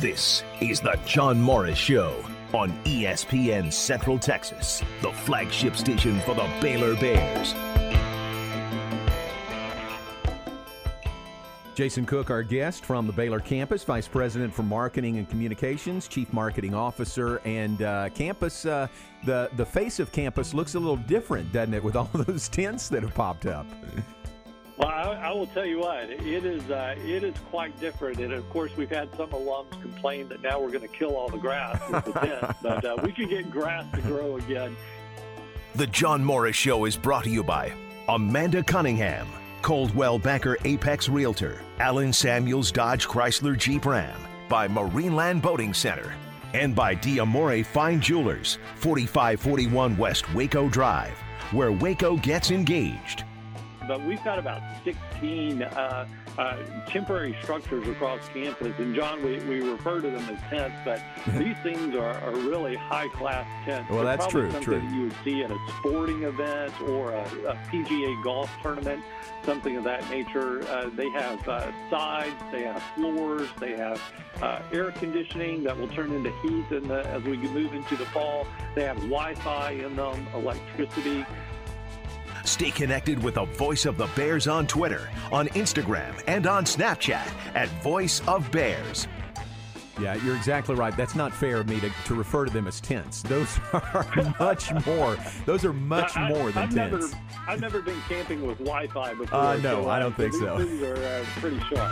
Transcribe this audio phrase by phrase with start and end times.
[0.00, 2.24] This is the John Morris Show
[2.54, 7.52] on ESPN Central Texas, the flagship station for the Baylor Bears.
[11.74, 16.32] Jason Cook, our guest from the Baylor campus, Vice President for Marketing and Communications, Chief
[16.32, 18.66] Marketing Officer, and uh, campus.
[18.66, 18.86] Uh,
[19.24, 22.88] the the face of campus looks a little different, doesn't it, with all those tents
[22.88, 23.66] that have popped up?
[24.78, 28.32] Well, I, I will tell you what, it is uh, it is quite different, and
[28.32, 31.38] of course we've had some alums complain that now we're going to kill all the
[31.38, 34.76] grass with the tent, but uh, we can get grass to grow again.
[35.74, 37.72] The John Morris Show is brought to you by
[38.08, 39.26] Amanda Cunningham,
[39.62, 46.14] Coldwell Banker Apex Realtor, Allen Samuels Dodge Chrysler Jeep Ram, by Marineland Boating Center,
[46.54, 51.18] and by Diamore Fine Jewelers, 4541 West Waco Drive,
[51.50, 53.24] where Waco gets engaged.
[53.88, 56.06] But we've got about 16 uh,
[56.36, 56.56] uh,
[56.86, 58.78] temporary structures across campus.
[58.78, 61.02] And John, we, we refer to them as tents, but
[61.38, 63.90] these things are, are really high class tents.
[63.90, 64.80] Well, They're that's true, Something true.
[64.80, 69.02] that you would see at a sporting event or a, a PGA golf tournament,
[69.44, 70.62] something of that nature.
[70.68, 74.00] Uh, they have uh, sides, they have floors, they have
[74.42, 78.06] uh, air conditioning that will turn into heat in the, as we move into the
[78.06, 78.46] fall.
[78.74, 81.24] They have Wi-Fi in them, electricity.
[82.48, 87.30] Stay connected with the voice of the Bears on Twitter, on Instagram, and on Snapchat
[87.54, 89.06] at Voice of Bears.
[90.00, 90.96] Yeah, you're exactly right.
[90.96, 93.22] That's not fair of me to, to refer to them as tents.
[93.22, 95.18] Those are much more.
[95.44, 97.12] Those are much I- more than I've tents.
[97.12, 99.38] Never, I've never been camping with Wi-Fi before.
[99.38, 100.58] Uh, no, so, I don't think these so.
[100.58, 101.90] These are uh, pretty sharp.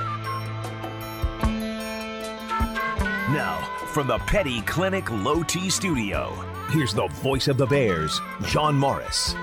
[3.31, 6.31] Now, from the Petty Clinic Low T Studio,
[6.71, 9.35] here's the voice of the Bears, John Morris.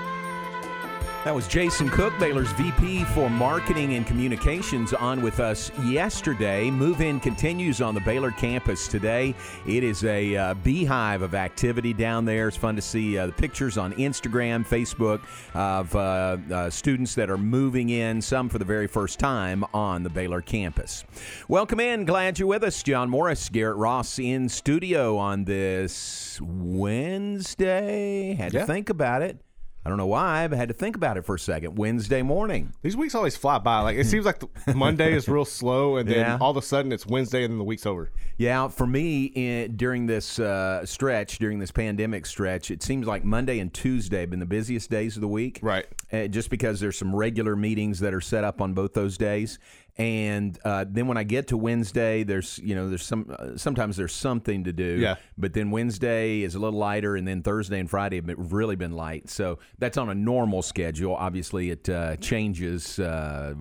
[1.24, 6.70] That was Jason Cook, Baylor's VP for Marketing and Communications, on with us yesterday.
[6.70, 9.34] Move in continues on the Baylor campus today.
[9.66, 12.46] It is a uh, beehive of activity down there.
[12.46, 15.22] It's fun to see uh, the pictures on Instagram, Facebook
[15.54, 20.02] of uh, uh, students that are moving in, some for the very first time on
[20.02, 21.04] the Baylor campus.
[21.48, 22.04] Welcome in.
[22.04, 22.82] Glad you're with us.
[22.82, 28.34] John Morris, Garrett Ross in studio on this Wednesday.
[28.34, 28.60] Had Yeah.
[28.60, 29.40] to think about it.
[29.84, 31.76] I don't know why, but I had to think about it for a second.
[31.76, 32.72] Wednesday morning.
[32.80, 33.80] These weeks always fly by.
[33.80, 36.38] Like it seems like the Monday is real slow, and then Yeah.
[36.40, 38.10] all of a sudden it's Wednesday, and then the week's over.
[38.38, 43.24] Yeah, for me, in, during this uh, stretch, during this pandemic stretch, it seems like
[43.24, 45.58] Monday and Tuesday have been the busiest days of the week.
[45.62, 45.86] Right.
[46.10, 49.58] Uh, just because there's some regular meetings that are set up on both those days.
[49.96, 53.96] And uh, then when I get to Wednesday, there's you know there's some uh, sometimes
[53.96, 54.98] there's something to do.
[54.98, 55.16] Yeah.
[55.38, 58.74] But then Wednesday is a little lighter, and then Thursday and Friday have been, really
[58.74, 59.30] been light.
[59.30, 61.14] So that's on a normal schedule.
[61.14, 63.54] Obviously, it uh, changes uh,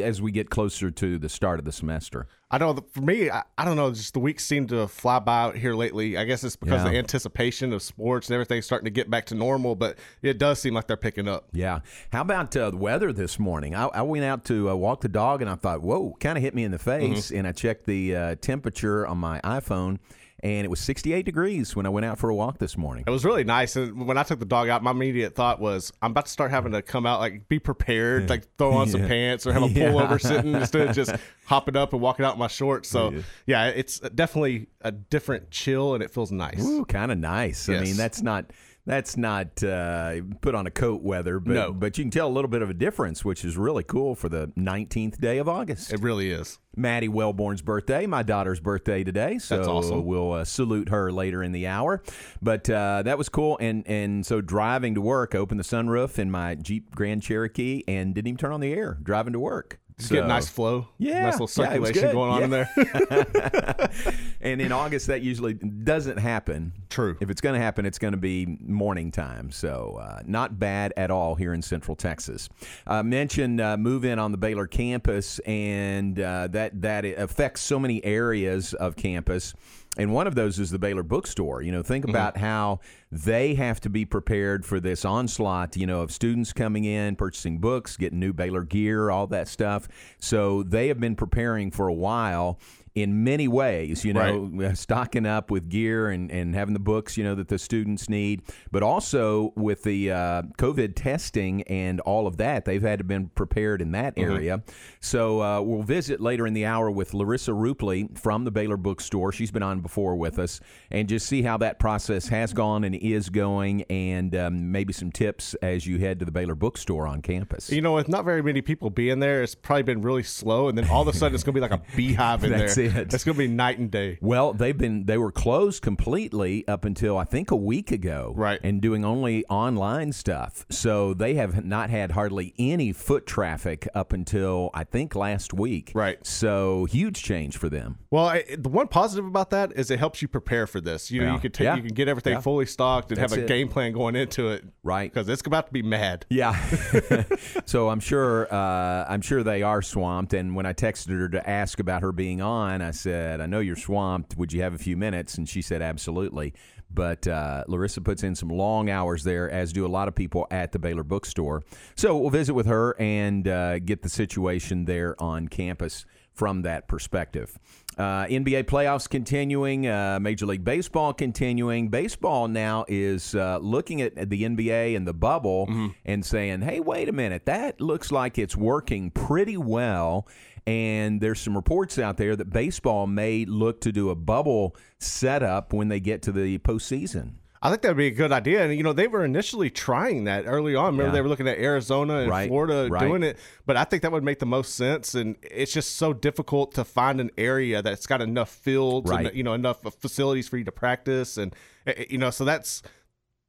[0.00, 2.28] as we get closer to the start of the semester.
[2.50, 2.76] I don't.
[2.76, 2.84] know.
[2.92, 3.90] For me, I, I don't know.
[3.92, 6.16] Just the weeks seem to fly by out here lately.
[6.18, 6.92] I guess it's because of Yeah.
[6.92, 9.76] the anticipation of sports and everything starting to get back to normal.
[9.76, 11.48] But it does seem like they're picking up.
[11.52, 11.80] Yeah.
[12.12, 13.74] How about uh, the weather this morning?
[13.76, 16.42] I, I went out to uh, walk the dog and I thought, whoa, kind of
[16.42, 17.30] hit me in the face.
[17.30, 19.98] And I checked the uh, temperature on my iPhone
[20.42, 23.04] and it was 68 degrees when I went out for a walk this morning.
[23.06, 23.76] It was really nice.
[23.76, 26.50] And when I took the dog out, my immediate thought was, I'm about to start
[26.50, 29.66] having to come out, like be prepared, like throw on some pants or have a
[29.70, 29.90] Yeah.
[29.92, 31.14] pullover sitting instead of just
[31.46, 32.88] hopping up and walking out in my shorts.
[32.88, 33.14] So
[33.46, 36.64] yeah, it's definitely a different chill, and it feels nice.
[36.64, 37.68] Ooh, kind of nice.
[37.68, 38.50] I mean, that's not.
[38.86, 41.72] That's not uh, put on a coat weather, but No.
[41.72, 44.28] but you can tell a little bit of a difference, which is really cool for
[44.28, 45.92] the 19th day of August.
[45.92, 46.58] It really is.
[46.76, 49.38] Maddie Wellborn's birthday, my daughter's birthday today.
[49.38, 50.04] So That's awesome.
[50.06, 52.02] we'll uh, salute her later in the hour.
[52.40, 53.58] But uh, that was cool.
[53.60, 57.82] And and so driving to work, I opened the sunroof in my Jeep Grand Cherokee
[57.86, 59.78] and didn't even turn on the air driving to work.
[60.00, 60.88] Just get So- nice flow.
[60.98, 62.12] Yeah, Nice little yeah, circulation good.
[62.12, 62.70] going on in there.
[64.40, 66.72] and in August, that usually doesn't happen.
[66.88, 67.16] True.
[67.20, 69.50] If it's going to happen, it's going to be morning time.
[69.50, 72.48] So uh, not bad at all here in Central Texas.
[72.86, 77.78] Uh, mentioned uh, move in on the Baylor campus, and uh, that that affects so
[77.78, 79.54] many areas of campus.
[80.00, 81.60] And one of those is the Baylor bookstore.
[81.60, 82.16] You know, think mm-hmm.
[82.16, 82.80] about how
[83.12, 87.58] they have to be prepared for this onslaught, you know, of students coming in, purchasing
[87.58, 89.88] books, getting new Baylor gear, all that stuff.
[90.18, 92.58] So they have been preparing for a while
[93.02, 97.16] in many ways, you know, uh, stocking up with gear and, and having the books,
[97.16, 102.26] you know, that the students need, but also with the uh, COVID testing and all
[102.26, 104.62] of that, they've had to been prepared in that area.
[105.00, 109.32] So uh, we'll visit later in the hour with Larissa Rupley from the Baylor Bookstore.
[109.32, 110.60] She's been on before with us
[110.90, 115.10] and just see how that process has gone and is going and um, maybe some
[115.10, 117.70] tips as you head to the Baylor bookstore on campus.
[117.70, 120.78] You know, with not very many people being there, it's probably been really slow, and
[120.78, 122.86] then all of a sudden it's going to be like a beehive in That's there.
[122.86, 122.89] it.
[122.96, 124.18] It's going to be night and day.
[124.20, 128.60] Well, they've been they were closed completely up until I think a week ago, Right.
[128.62, 130.66] And doing only online stuff.
[130.70, 135.92] So they have not had hardly any foot traffic up until I think last week,
[135.94, 136.24] Right.
[136.26, 137.98] So huge change for them.
[138.10, 141.10] Well, I, the one positive about that is it helps you prepare for this.
[141.10, 141.34] You know, Yeah.
[141.34, 141.76] you can take, Yeah.
[141.76, 142.40] you can get everything Yeah.
[142.40, 143.48] fully stocked and That's have a it.
[143.48, 145.12] game plan going into it, Right.
[145.12, 146.26] Because it's about to be mad.
[146.30, 146.54] Yeah.
[147.66, 150.34] so I'm sure uh, I'm sure they are swamped.
[150.34, 153.60] And when I texted her to ask about her being on, I said, "I know
[153.60, 154.36] you're swamped.
[154.36, 156.54] Would you have a few minutes?" And she said, "Absolutely."
[156.92, 160.46] But uh, Larissa puts in some long hours there, as do a lot of people
[160.50, 161.62] at the Baylor Bookstore.
[161.94, 166.88] So we'll visit with her and uh, get the situation there on campus from that
[166.88, 167.58] perspective.
[167.98, 171.88] Uh, NBA playoffs continuing, uh, Major League Baseball continuing.
[171.88, 175.68] Baseball now is uh, looking at the NBA and the bubble
[176.06, 180.26] and saying, hey, wait a minute, that looks like it's working pretty well.
[180.70, 185.72] And there's some reports out there that baseball may look to do a bubble setup
[185.72, 187.32] when they get to the postseason.
[187.62, 188.62] I think that would be a good idea.
[188.64, 190.92] And, you know, they were initially trying that early on.
[190.96, 191.12] Remember, Yeah.
[191.12, 193.06] they were looking at Arizona and Right, Florida right.
[193.06, 193.36] doing it.
[193.66, 195.14] But I think that would make the most sense.
[195.14, 199.26] And it's just so difficult to find an area that's got enough fields Right.
[199.26, 201.36] and, you know, enough facilities for you to practice.
[201.36, 201.54] And,
[201.86, 202.82] eh, eh, you know, so that's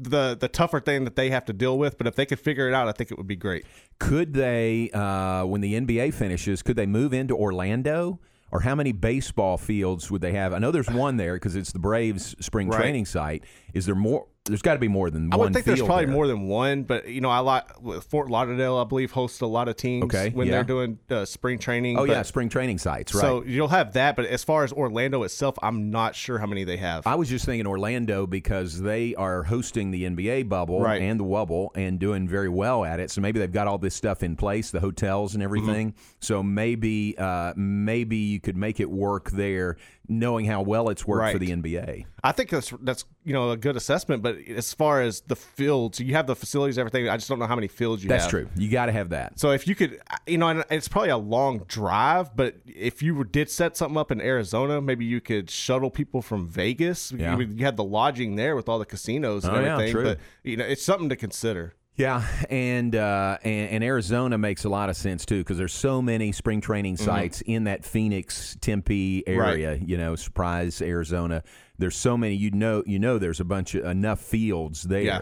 [0.04, 1.98] the the tougher thing that they have to deal with.
[1.98, 3.66] But if they could figure it out, I think it would be great.
[4.00, 8.20] Could they, uh, when the NBA finishes, could they move into Orlando?
[8.54, 10.52] Or how many baseball fields would they have?
[10.54, 12.80] I know there's one there because it's the Braves spring Right.
[12.82, 13.46] training site.
[13.74, 14.26] Is there more?
[14.46, 15.34] There's got to be more than one.
[15.34, 16.16] I would think there's probably there.
[16.16, 17.64] more than one, but you know, I like
[18.10, 18.78] Fort Lauderdale.
[18.78, 20.54] I believe hosts a lot of teams Okay, when yeah.
[20.54, 21.96] they're doing uh, spring training.
[22.00, 23.22] Oh but- yeah, spring training sites, right?
[23.22, 26.64] So you'll have that, but as far as Orlando itself, I'm not sure how many
[26.64, 27.06] they have.
[27.06, 31.04] I was just thinking Orlando because they are hosting the NBA bubble Right.
[31.04, 33.12] and the Wubble and doing very well at it.
[33.12, 35.92] So maybe they've got all this stuff in place, the hotels and everything.
[35.92, 36.02] Mm-hmm.
[36.20, 39.78] So maybe uh, maybe you could make it work there,
[40.08, 42.06] knowing how well it's worked for the NBA.
[42.24, 46.00] I think that's that's you know a good assessment, but as far as the fields,
[46.00, 47.10] you have the facilities, everything.
[47.10, 48.30] I just don't know how many fields you have That's have.
[48.32, 48.50] true.
[48.56, 49.40] You got to have that.
[49.40, 53.24] So if you could, you know, and it's probably a long drive, but if you
[53.24, 57.12] did set something up in Arizona, maybe you could shuttle people from Vegas.
[57.12, 57.38] Yeah.
[57.38, 60.04] You, you had the lodging there with all the casinos and Oh, yeah, everything, true.
[60.04, 61.74] but you know, it's something to consider.
[61.98, 66.02] Yeah, and uh, and, and Arizona makes a lot of sense too because there's so
[66.02, 69.76] many spring training sites in that Phoenix Tempe area.
[69.76, 71.44] You know, Surprise, Arizona.
[71.78, 72.36] There's so many.
[72.36, 75.02] You know, you know, there's a bunch of enough fields there.
[75.02, 75.20] Yeah.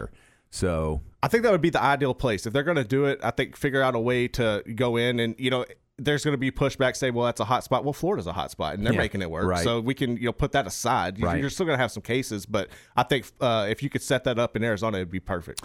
[0.50, 3.20] So I think that would be the ideal place if they're going to do it.
[3.22, 5.64] I think figure out a way to go in and you know.
[6.02, 6.96] There's going to be pushback.
[6.96, 7.84] Say, well, that's a hot spot.
[7.84, 9.44] Well, Florida's a hot spot, and they're Yeah, making it work.
[9.44, 9.62] right.
[9.62, 11.20] So we can, you know, put that aside.
[11.20, 11.38] Right.
[11.38, 14.24] You're still going to have some cases, but I think uh, if you could set
[14.24, 15.62] that up in Arizona, it'd be perfect.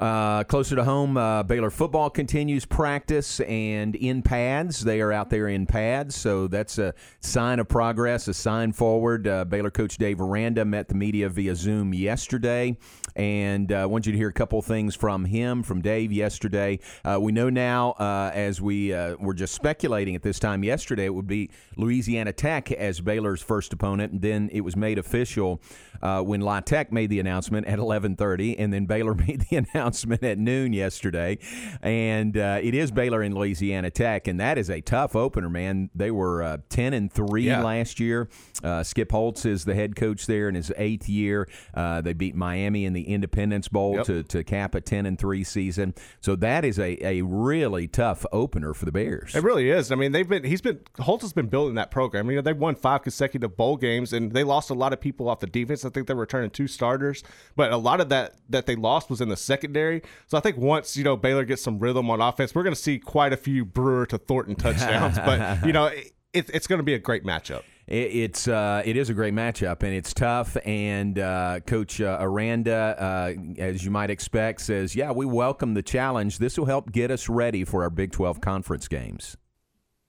[0.00, 4.84] Uh, closer to home, uh, Baylor football continues practice and in pads.
[4.84, 9.26] They are out there in pads, so that's a sign of progress, a sign forward.
[9.26, 12.76] Uh, Baylor coach Dave Aranda met the media via Zoom yesterday,
[13.16, 16.78] and uh, I want you to hear a couple things from him, from Dave yesterday.
[17.04, 21.06] Uh, we know now, uh, as we uh, were just speculating at this time yesterday,
[21.06, 25.60] it would be Louisiana Tech as Baylor's first opponent, and then it was made official
[26.02, 29.87] uh, when La Tech made the announcement at 11:30, and then Baylor made the announcement
[30.22, 31.38] at noon yesterday,
[31.82, 35.90] and uh, it is Baylor and Louisiana Tech, and that is a tough opener, man.
[35.94, 37.62] They were uh, 10 and three Yeah.
[37.62, 38.28] last year.
[38.62, 41.48] Uh, Skip Holtz is the head coach there in his eighth year.
[41.74, 44.06] Uh, they beat Miami in the Independence Bowl Yep.
[44.06, 45.94] to, to cap a 10 and three season.
[46.20, 49.34] So that is a, a really tough opener for the Bears.
[49.34, 49.92] It really is.
[49.92, 52.28] I mean, they've been he's been Holtz has been building that program.
[52.30, 55.28] You know, they've won five consecutive bowl games, and they lost a lot of people
[55.28, 55.84] off the defense.
[55.84, 57.22] I think they were returning two starters,
[57.56, 59.77] but a lot of that that they lost was in the secondary.
[60.26, 62.80] So I think once you know Baylor gets some rhythm on offense, we're going to
[62.80, 65.18] see quite a few Brewer to Thornton touchdowns.
[65.18, 67.62] but you know, it, it's going to be a great matchup.
[67.86, 70.56] It, it's uh, it is a great matchup and it's tough.
[70.64, 75.82] And uh, Coach uh, Aranda, uh, as you might expect, says, "Yeah, we welcome the
[75.82, 76.38] challenge.
[76.38, 79.36] This will help get us ready for our Big 12 conference games."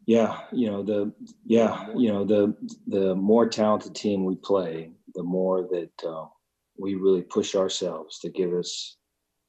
[0.05, 1.13] Yeah, you know the
[1.45, 2.55] yeah you know the
[2.87, 6.25] the more talented team we play, the more that uh,
[6.77, 8.97] we really push ourselves to give us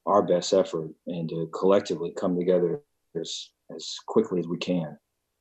[0.07, 2.83] our best effort and to collectively come together
[3.21, 4.97] as as quickly as we can.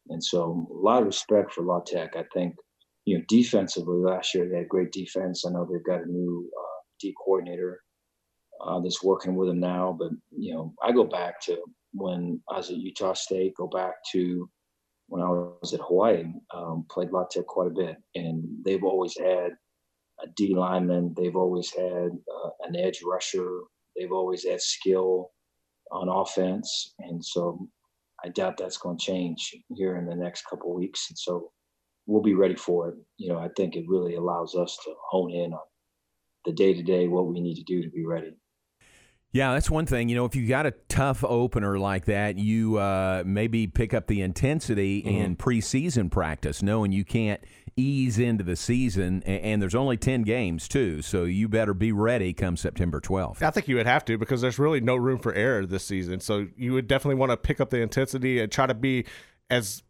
[0.09, 2.15] And so, a lot of respect for La Tech.
[2.15, 2.55] I think
[3.05, 5.45] you know defensively last year they had great defense.
[5.45, 7.79] I know they've got a new uh, D coordinator
[8.63, 9.95] uh, that's working with them now.
[9.97, 11.57] But you know, I go back to
[11.93, 13.55] when I was at Utah State.
[13.55, 14.49] Go back to
[15.07, 19.17] when I was at Hawaii, um, played La Tech quite a bit, and they've always
[19.17, 19.51] had
[20.23, 21.13] a D lineman.
[21.15, 23.61] They've always had uh, an edge rusher.
[23.99, 25.31] They've always had skill
[25.91, 27.67] on offense, and so
[28.23, 31.07] I doubt that's going to change here in the next couple weeks.
[31.09, 31.51] And so
[32.05, 32.95] we'll be ready for it.
[33.17, 35.59] You know, I think it really allows us to hone in on
[36.45, 38.35] the day to day what we need to do to be ready.
[39.31, 40.09] Yeah, that's one thing.
[40.09, 44.07] You know, if you got a tough opener like that, you uh, maybe pick up
[44.07, 45.09] the intensity mm-hmm.
[45.09, 47.39] in preseason practice, knowing you can't
[47.75, 49.21] ease into the season.
[49.23, 51.03] And, there's only 10 games, too.
[51.03, 53.43] So you better be ready come September 12th.
[53.43, 56.21] I think you would have to because there's really no room for error this season.
[56.21, 59.05] So you would definitely want to pick up the intensity and try to be
[59.49, 59.83] as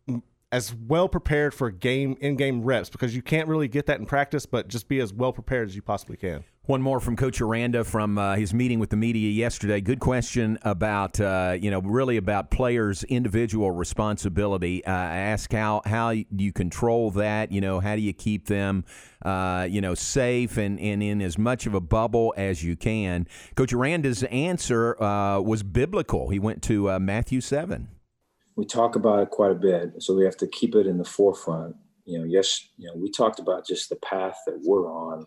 [0.51, 4.05] as well prepared for game in game reps because you can't really get that in
[4.05, 6.43] practice, but just be as well prepared as you possibly can.
[6.69, 9.81] One more from Coach Aranda from uh, his meeting with the media yesterday.
[9.81, 14.85] Good question about uh, you know really about players' individual responsibility.
[14.85, 17.51] Uh, ask how how you control that.
[17.51, 18.85] You know how do you keep them
[19.25, 23.27] uh, you know safe and, and in as much of a bubble as you can.
[23.55, 26.29] Coach Aranda's answer uh, was biblical.
[26.29, 27.88] He went to uh, Matthew seven
[28.55, 31.03] we talk about it quite a bit, so we have to keep it in the
[31.03, 31.77] forefront.
[32.05, 35.25] You know, yes, you know, we talked about just the path that we're on.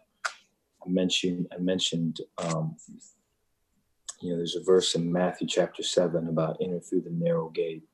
[0.85, 2.77] I mentioned, I mentioned, um,
[4.21, 7.85] you know, there's a verse in Matthew chapter seven about enter through the narrow gate,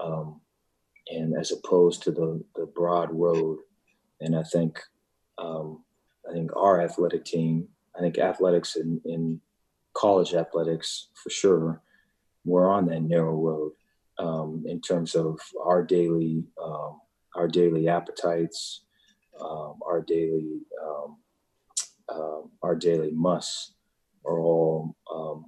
[0.00, 0.40] um,
[1.08, 3.58] and as opposed to the the broad road.
[4.20, 4.78] And I think,
[5.38, 5.82] um,
[6.28, 9.40] I think our athletic team, I think athletics in, in
[9.94, 11.82] college athletics for sure,
[12.44, 13.72] we're on that narrow road
[14.18, 17.00] um, in terms of our daily um,
[17.36, 18.82] our daily appetites,
[19.40, 20.60] um, our daily
[22.10, 23.74] um, um, our daily musts
[24.24, 25.46] are all um,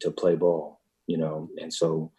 [0.00, 1.48] to play ball, you know.
[1.60, 2.12] And so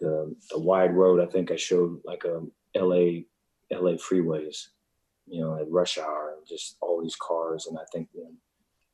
[0.00, 2.42] the the wide road, I think I showed like a
[2.74, 3.26] L.A.
[3.70, 3.94] L.A.
[3.94, 4.56] freeways,
[5.26, 8.08] you know, at rush hour and just all these cars, and I think.
[8.14, 8.32] You know,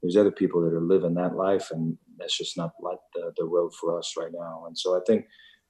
[0.03, 3.45] there's other people that are living that life and that's just not like the, the
[3.47, 5.25] road for us right now and so i think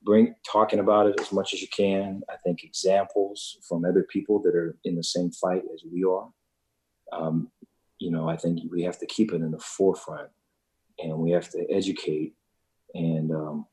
[0.05, 2.23] bring talking about it as much as you can.
[2.29, 6.29] I think examples from other people that are in the same fight as we are.
[7.13, 7.51] Um,
[7.99, 10.31] you know, I think we have to keep it in the forefront,
[10.99, 12.35] and we have to educate.
[12.95, 13.67] And um,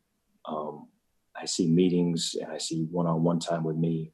[0.46, 0.88] um,
[1.36, 4.12] I see meetings, and I see one-on-one time with me.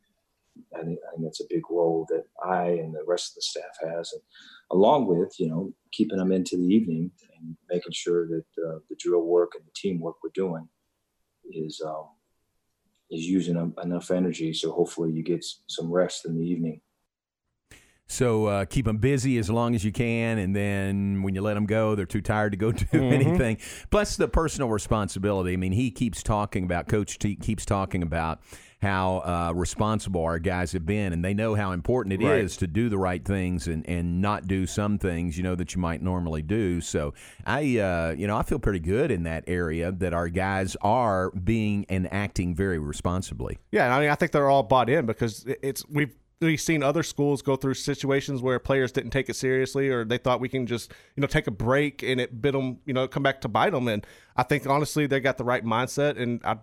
[0.76, 3.42] I think, I think that's a big role that I and the rest of the
[3.42, 4.22] staff has, and
[4.72, 8.96] along with you know keeping them into the evening and making sure that uh, the
[8.98, 10.68] drill work and the teamwork we're doing
[11.52, 12.08] is um,
[13.12, 14.54] is using enough energy.
[14.54, 16.82] So hopefully you get some rest in the evening.
[18.08, 21.56] So uh, keep them busy as long as you can, and then when you let
[21.56, 23.14] them go, they're too tired to go do mm-hmm.
[23.14, 23.58] anything.
[23.92, 25.54] Plus the personal responsibility.
[25.54, 28.40] I mean, he keeps talking about Coach T keeps talking about
[28.82, 32.44] how uh, responsible our guys have been, and they know how important it right.
[32.44, 35.74] is to do the right things and, and not do some things you know that
[35.76, 36.80] you might normally do.
[36.80, 37.14] So
[37.46, 41.32] I uh, you know I feel pretty good in that area that our guys are
[41.32, 43.58] being and acting very responsibly.
[43.72, 46.16] Yeah, I mean I think they're all bought in because it's we've we've
[46.58, 50.40] seen other schools go through situations where players didn't take it seriously or they thought
[50.40, 53.24] we can just you know take a break and it bit them you know come
[53.24, 56.20] back to bite them and i think honestly they got the right mindset.
[56.20, 56.58] And i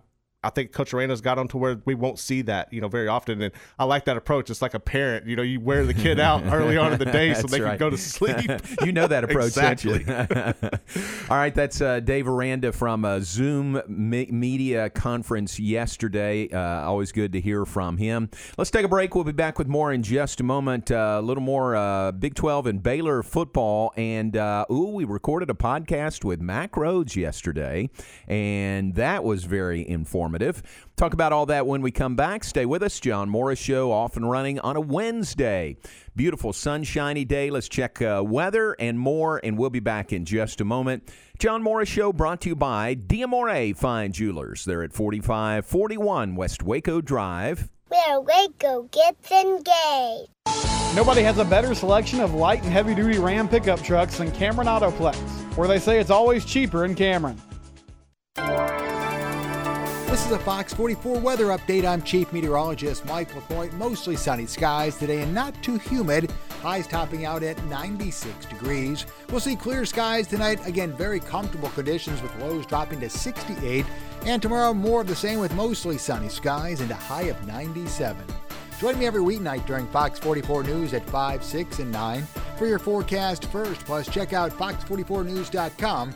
[0.45, 3.07] I think Coach Aranda's got them to where we won't see that, you know, very
[3.07, 3.41] often.
[3.41, 4.51] And I like that approach.
[4.51, 7.05] It's like a parent, you know, you wear the kid out early on in the
[7.05, 7.71] day so they right.
[7.71, 8.51] can go to sleep.
[8.85, 10.05] you know that approach, exactly.
[10.07, 16.47] All right, that's uh, Dave Aranda from a Zoom me- media conference yesterday.
[16.49, 18.29] Uh, always good to hear from him.
[18.55, 19.15] Let's take a break.
[19.15, 20.91] We'll be back with more in just a moment.
[20.91, 23.93] Uh, a little more uh, Big 12 and Baylor football.
[23.97, 27.89] And, uh, ooh, we recorded a podcast with Mack Rhoades yesterday,
[28.27, 30.63] and that was very informative informative.
[30.95, 32.43] Talk about all that when we come back.
[32.43, 32.99] Stay with us.
[32.99, 35.77] John Morris Show off and running on a Wednesday.
[36.15, 37.49] Beautiful sunshiny day.
[37.49, 41.09] Let's check uh, weather and more, and we'll be back in just a moment.
[41.39, 44.65] John Morris Show brought to you by Diamore Fine Jewelers.
[44.65, 47.69] They're at 4541 West Waco Drive.
[47.89, 50.31] Where Waco gets engaged.
[50.95, 54.67] Nobody has a better selection of light and heavy duty Ram pickup trucks than Cameron
[54.67, 55.15] Autoplex,
[55.57, 57.37] where they say it's always cheaper in Cameron.
[60.15, 61.85] This is a Fox 44 weather update.
[61.85, 63.73] I'm Chief Meteorologist Mike LaPointe.
[63.73, 66.31] Mostly sunny skies today and not too humid.
[66.61, 69.05] Highs topping out at 96 degrees.
[69.29, 70.65] We'll see clear skies tonight.
[70.65, 73.85] Again, very comfortable conditions with lows dropping to 68.
[74.25, 78.25] And tomorrow, more of the same with mostly sunny skies and a high of 97.
[78.79, 82.23] Join me every weeknight during Fox 44 News at 5, 6, and 9
[82.57, 83.81] for your forecast first.
[83.81, 86.15] Plus, check out fox44news.com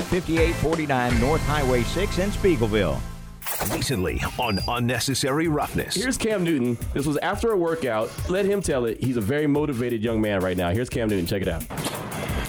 [0.00, 3.00] 5849 North Highway 6 in Speegleville.
[3.72, 5.94] Recently on Unnecessary Roughness.
[5.94, 6.76] Here's Cam Newton.
[6.92, 8.10] This was after a workout.
[8.28, 9.02] Let him tell it.
[9.02, 10.70] He's a very motivated young man right now.
[10.70, 11.26] Here's Cam Newton.
[11.26, 11.64] Check it out.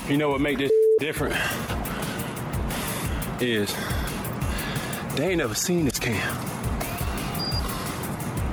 [0.10, 1.36] You know what make this different
[3.42, 3.75] is
[5.16, 6.38] they ain't never seen this Cam.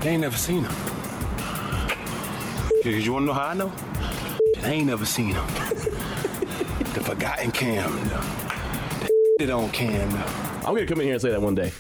[0.01, 0.73] They ain't never seen him.
[2.83, 3.73] Cause you wanna know how I know?
[4.61, 5.47] They ain't never seen him.
[6.95, 8.44] the forgotten Cam.
[9.39, 10.13] The on Cam.
[10.59, 11.73] I'm gonna come in here and say that one day.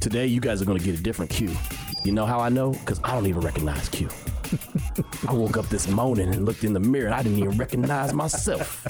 [0.00, 1.54] Today, you guys are gonna get a different Q.
[2.04, 2.70] You know how I know?
[2.72, 4.08] Because I don't even recognize Q.
[5.28, 8.14] I woke up this morning and looked in the mirror and I didn't even recognize
[8.14, 8.82] myself.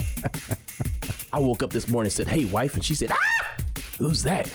[1.33, 2.75] I woke up this morning and said, Hey, wife.
[2.75, 3.55] And she said, Ah,
[3.97, 4.49] who's that?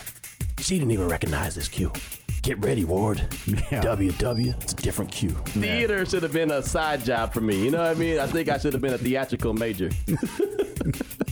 [0.61, 1.93] She didn't even recognize this Q.
[2.41, 3.19] Get ready, Ward.
[3.19, 5.29] WW, it's a different Q.
[5.31, 7.63] Theater should have been a side job for me.
[7.63, 8.19] You know what I mean?
[8.19, 9.91] I think I should have been a theatrical major.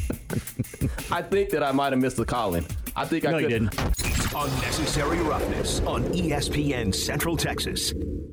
[1.10, 2.66] I think that I might have missed the calling.
[2.94, 3.70] I think I No, you could.
[3.70, 4.34] didn't.
[4.34, 7.92] Unnecessary Roughness on ESPN Central Texas.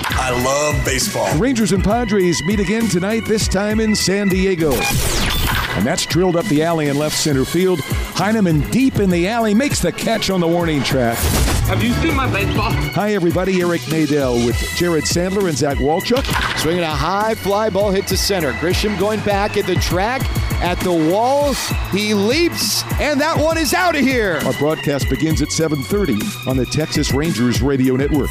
[0.00, 1.32] I love baseball.
[1.38, 4.72] Rangers and Padres meet again tonight, this time in San Diego.
[4.72, 7.80] And that's drilled up the alley in left center field.
[7.80, 11.16] Heineman deep in the alley makes the catch on the warning track.
[11.68, 12.70] Have you seen my baseball?
[12.72, 13.60] Hi, everybody.
[13.60, 16.24] Eric Nadel with Jared Sandler and Zach Walchuk.
[16.58, 18.52] Swinging a high fly ball hit to center.
[18.54, 20.22] Grisham going back at the track,
[20.62, 21.52] at the wall.
[21.92, 24.40] He leaps, and that one is out of here.
[24.46, 28.30] Our broadcast begins at 7:30 on the Texas Rangers Radio Network.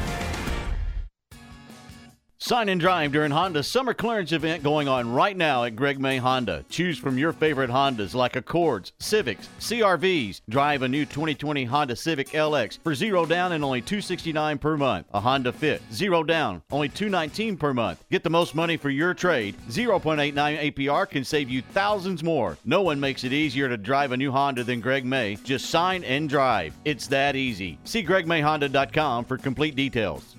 [2.43, 6.17] Sign and drive during Honda's summer clearance event going on right now at Greg May
[6.17, 6.65] Honda.
[6.71, 10.41] Choose from your favorite Hondas like Accords, Civics, CRVs.
[10.49, 15.05] Drive a new 2020 Honda Civic LX for zero down and only 269 per month.
[15.13, 18.03] A Honda Fit, zero down, only 219 per month.
[18.09, 19.55] Get the most money for your trade.
[19.69, 22.57] 0.89 APR can save you thousands more.
[22.65, 25.35] No one makes it easier to drive a new Honda than Greg May.
[25.43, 26.73] Just sign and drive.
[26.85, 27.77] It's that easy.
[27.83, 30.37] See gregmayhonda.com for complete details.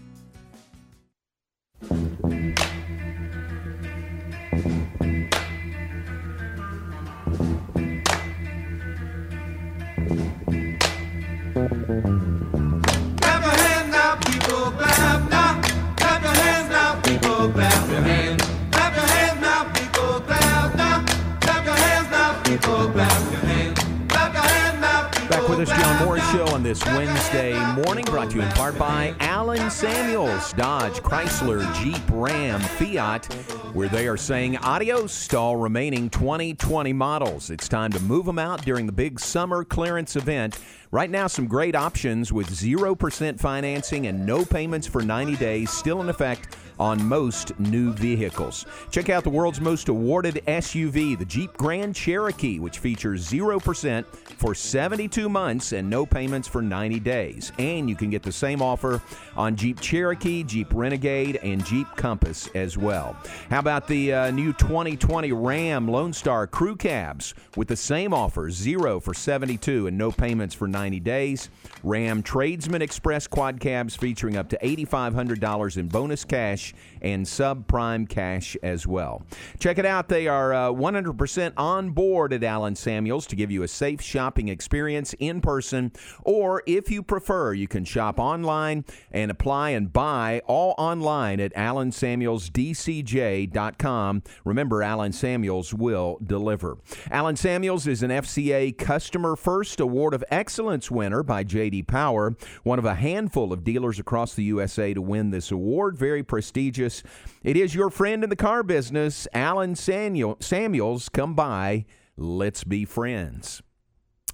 [26.73, 27.53] This Wednesday
[27.85, 33.27] morning, brought to you in part by Allen Samuels, Dodge, Chrysler, Jeep, Ram, Fiat,
[33.75, 37.51] where they are saying adios to all remaining 2020 models.
[37.51, 40.59] It's time to move them out during the big summer clearance event.
[40.95, 46.03] Right now, some great options with 0% financing and no payments for 90 days still
[46.03, 48.67] in effect on most new vehicles.
[48.91, 54.05] Check out the world's most awarded SUV, the Jeep Grand Cherokee, which features 0%
[54.37, 57.53] for 72 months and no payments for 90 days.
[57.59, 59.01] And you can get the same offer
[59.35, 63.17] on Jeep Cherokee, Jeep Renegade, and Jeep Compass as well.
[63.49, 68.51] How about the uh, new 2020 Ram Lone Star Crew Cabs with the same offer,
[68.51, 71.49] 0 for 72 and no payments for 90 90 days.
[71.85, 78.57] Ram Tradesman Express quad cabs featuring up to $8,500 in bonus cash and subprime cash
[78.65, 79.23] as well.
[79.61, 80.09] Check it out.
[80.09, 84.49] They are uh, 100% on board at Allen Samuels to give you a safe shopping
[84.49, 85.93] experience in person,
[86.25, 91.55] or if you prefer, you can shop online and apply and buy all online at
[91.55, 94.23] allensamuelsdcj.com.
[94.45, 96.79] Remember, Allen Samuels will deliver.
[97.09, 101.83] Allen Samuels is an FCA Customer First Award of Excellence winner by J.D.
[101.85, 105.99] Power, one of a handful of dealers across the USA to win this award.
[105.99, 107.03] Very prestigious.
[107.43, 111.09] It is your friend in the car business, Allen Samuel- Samuels.
[111.09, 111.85] Come by.
[112.17, 113.63] Let's be friends.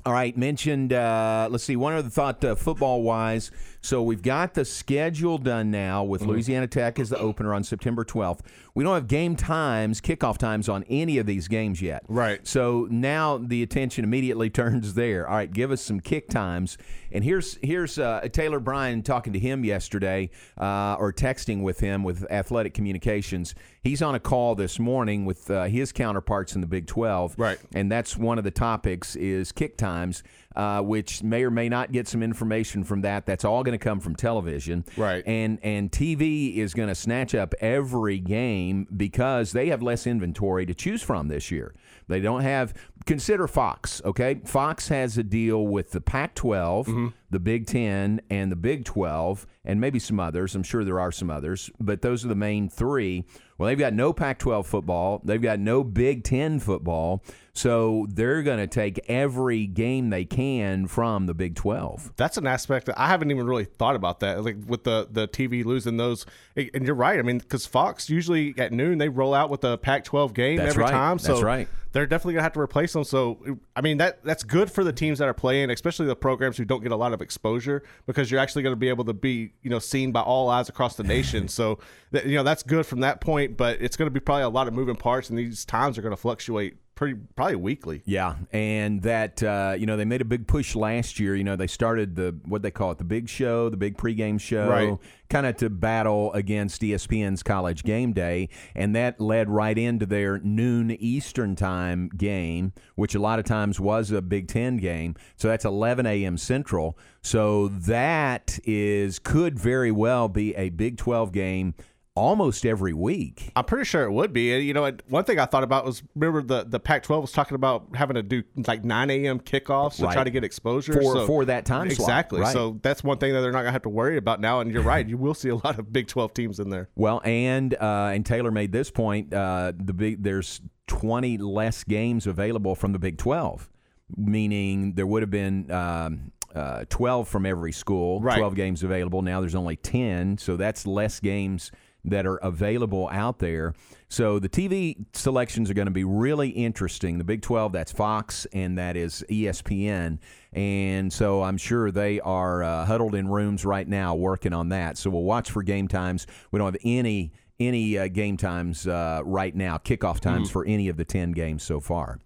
[0.06, 3.50] All right, mentioned, uh, let's see, one other thought uh, football wise.
[3.82, 8.04] So we've got the schedule done now with Louisiana Tech as the opener on September
[8.04, 8.40] 12th.
[8.78, 12.04] We don't have game times, kickoff times on any of these games yet.
[12.06, 12.46] Right.
[12.46, 15.26] So now the attention immediately turns there.
[15.26, 16.78] All right, give us some kick times.
[17.10, 22.04] And here's here's uh, Taylor Bryan talking to him yesterday uh, or texting with him
[22.04, 23.56] with Athletic Communications.
[23.82, 27.34] He's on a call this morning with uh, his counterparts in the Big 12.
[27.36, 27.58] Right.
[27.74, 30.22] And that's one of the topics is kick times,
[30.58, 33.24] uh, which may or may not get some information from that.
[33.24, 34.84] That's all going to come from television.
[34.96, 35.22] Right.
[35.24, 40.66] And and TV is going to snatch up every game because they have less inventory
[40.66, 41.74] to choose from this year.
[42.08, 42.74] They don't have
[43.06, 44.40] consider Fox, okay?
[44.44, 49.80] Fox has a deal with the Pac-12, the Big 10 and the Big 12 and
[49.80, 50.54] maybe some others.
[50.54, 53.24] I'm sure there are some others, but those are the main 3.
[53.58, 55.20] Well, they've got no Pac 12 football.
[55.24, 57.24] They've got no Big Ten football.
[57.54, 62.12] So they're going to take every game they can from the Big 12.
[62.16, 64.44] That's an aspect that I haven't even really thought about that.
[64.44, 67.18] Like with the the TV losing those, and you're right.
[67.18, 70.70] I mean, because Fox usually at noon they roll out with a Pac-12 game That's
[70.70, 70.92] every right.
[70.92, 71.18] time.
[71.18, 71.68] So That's right.
[71.90, 73.02] They're definitely gonna have to replace them.
[73.02, 76.56] So I mean that that's good for the teams that are playing, especially the programs
[76.56, 79.12] who don't get a lot of exposure, because you're actually going to be able to
[79.12, 81.48] be you know seen by all eyes across the nation.
[81.58, 81.78] so
[82.10, 83.56] that, you know that's good from that point.
[83.56, 86.02] But it's going to be probably a lot of moving parts, and these times are
[86.02, 88.02] going to fluctuate pretty probably weekly.
[88.06, 91.36] Yeah, and that uh, you know they made a big push last year.
[91.36, 94.40] You know they started the what they call it the big show, the big pregame
[94.40, 94.98] show, Right.
[95.30, 100.40] kind of to battle against ESPN's College Game Day, and that led right into their
[100.40, 105.14] noon Eastern time game, which a lot of times was a Big Ten game.
[105.36, 106.36] So that's 11 a.m.
[106.36, 106.98] Central.
[107.22, 111.74] So that is could very well be a Big 12 game
[112.18, 113.52] almost every week.
[113.56, 114.58] I'm pretty sure it would be.
[114.60, 117.86] You know, one thing I thought about was remember the, the Pac-12 was talking about
[117.94, 119.40] having to do like 9 a.m.
[119.40, 120.12] kickoffs to Right.
[120.12, 122.40] try to get exposure For- So- for that time slot, Exactly.
[122.40, 122.52] right.
[122.52, 124.60] So that's one thing that they're not gonna have to worry about now.
[124.60, 126.88] And you're right, you will see a lot of Big 12 teams in there.
[126.96, 129.32] Well, and uh, and Taylor made this point.
[129.32, 133.68] Uh, the big there's 20 less games available from the Big 12,
[134.16, 135.70] meaning there would have been.
[135.70, 138.38] Um, uh, 12 from every school, Right.
[138.38, 139.20] 12 games available.
[139.20, 141.70] Now there's only 10, so that's less games
[142.04, 143.74] that are available out there.
[144.08, 147.18] So the TV selections are going to be really interesting.
[147.18, 150.18] The Big 12, that's Fox, and that is ESPN.
[150.52, 154.96] And so I'm sure they are uh, huddled in rooms right now working on that.
[154.96, 156.26] So we'll watch for game times.
[156.50, 160.52] We don't have any any uh, game times uh, right now, kickoff times Mhm.
[160.52, 162.20] for any of the 10 games so far.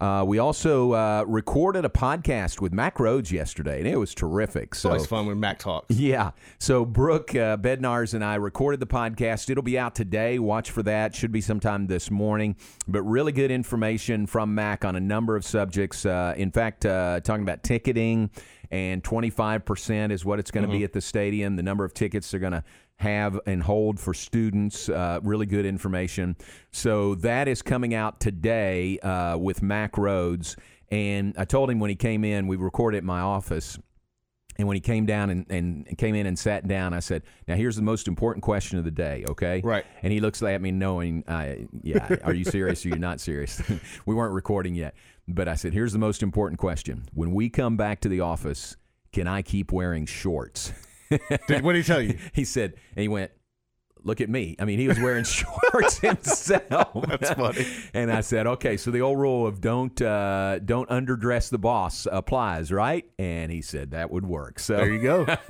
[0.00, 4.68] Uh, we also uh, recorded a podcast with Mack Rhoades yesterday, and it was terrific.
[4.70, 5.94] It's So always fun when Mack talks.
[5.94, 6.30] yeah.
[6.58, 9.50] So Brooke uh, Bednars and I recorded the podcast.
[9.50, 10.38] It'll be out today.
[10.38, 11.14] Watch for that.
[11.14, 12.56] Should be sometime this morning.
[12.88, 16.06] But really good information from Mack on a number of subjects.
[16.06, 18.30] Uh, in fact, uh, talking about ticketing
[18.70, 20.84] and 25% is what it's going to be Mhm.
[20.84, 21.56] at the stadium.
[21.56, 22.64] The number of tickets they're going to
[23.00, 24.88] have and hold for students.
[24.88, 26.36] Uh, really good information.
[26.70, 30.56] So that is coming out today uh, with Mack Rhoades.
[30.90, 33.78] And I told him when he came in, we recorded at my office.
[34.58, 37.54] And when he came down and, and came in and sat down, I said, "Now
[37.54, 39.86] here's the most important question of the day, okay?" Right.
[40.02, 43.62] And he looks at me, knowing, uh, "Yeah, are you serious or you're not serious?"
[44.06, 44.94] we weren't recording yet,
[45.26, 48.76] but I said, "Here's the most important question: When we come back to the office,
[49.12, 50.74] can I keep wearing shorts?"
[51.10, 52.18] Did, what did he tell you?
[52.32, 53.30] he said, and he went,
[54.02, 55.24] "Look at me." I mean, he was wearing
[55.72, 57.04] shorts himself.
[57.08, 57.66] That's funny.
[57.92, 62.06] And I said, "Okay, so the old rule of don't uh, don't underdress the boss
[62.10, 64.58] applies, right?" And he said that would work.
[64.60, 65.26] So There you go.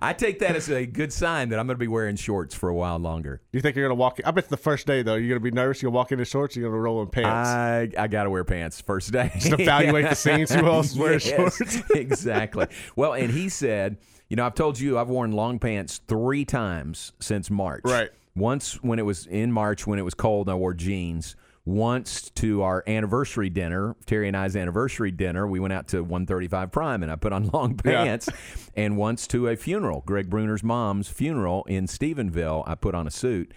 [0.00, 2.68] I take that as a good sign that I'm going to be wearing shorts for
[2.68, 3.40] a while longer.
[3.52, 4.20] Do you think you're gonna walk?
[4.24, 5.82] I bet the first day though, you're gonna be nervous.
[5.82, 6.56] You're gonna walk in in shorts.
[6.56, 7.48] You're gonna roll in pants.
[7.48, 9.30] I I got to wear pants first day.
[9.34, 11.82] Just evaluate the scenes, who else wears Yes, shorts.
[11.94, 12.66] exactly.
[12.96, 13.98] Well, and he said,
[14.32, 17.82] you know, I've told you I've worn long pants three times since March.
[17.84, 18.08] Right.
[18.34, 21.36] Once when it was in March when it was cold, I wore jeans.
[21.66, 26.72] Once to our anniversary dinner, Terry and I's anniversary dinner, we went out to 135
[26.72, 28.30] Prime and I put on long pants.
[28.30, 28.36] Yeah.
[28.84, 33.10] And once to a funeral, Greg Bruner's mom's funeral in Stephenville, I put on a
[33.10, 33.52] suit.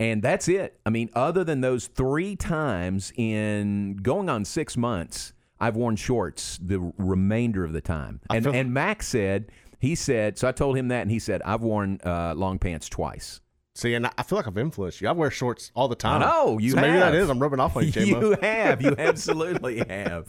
[0.00, 0.80] And that's it.
[0.84, 6.58] I mean, other than those three times in going on six months, I've worn shorts
[6.60, 8.20] the remainder of the time.
[8.28, 11.42] And, feel- and Max said, he said, so I told him that, and he said,
[11.42, 13.40] I've worn uh, long pants twice.
[13.76, 15.08] See, and I feel like I've influenced you.
[15.08, 16.22] I wear shorts all the time.
[16.22, 16.86] I know you so have.
[16.86, 17.28] maybe that is.
[17.28, 18.20] I'm rubbing off on you, J-Mo.
[18.20, 18.80] You have.
[18.80, 20.24] You absolutely have.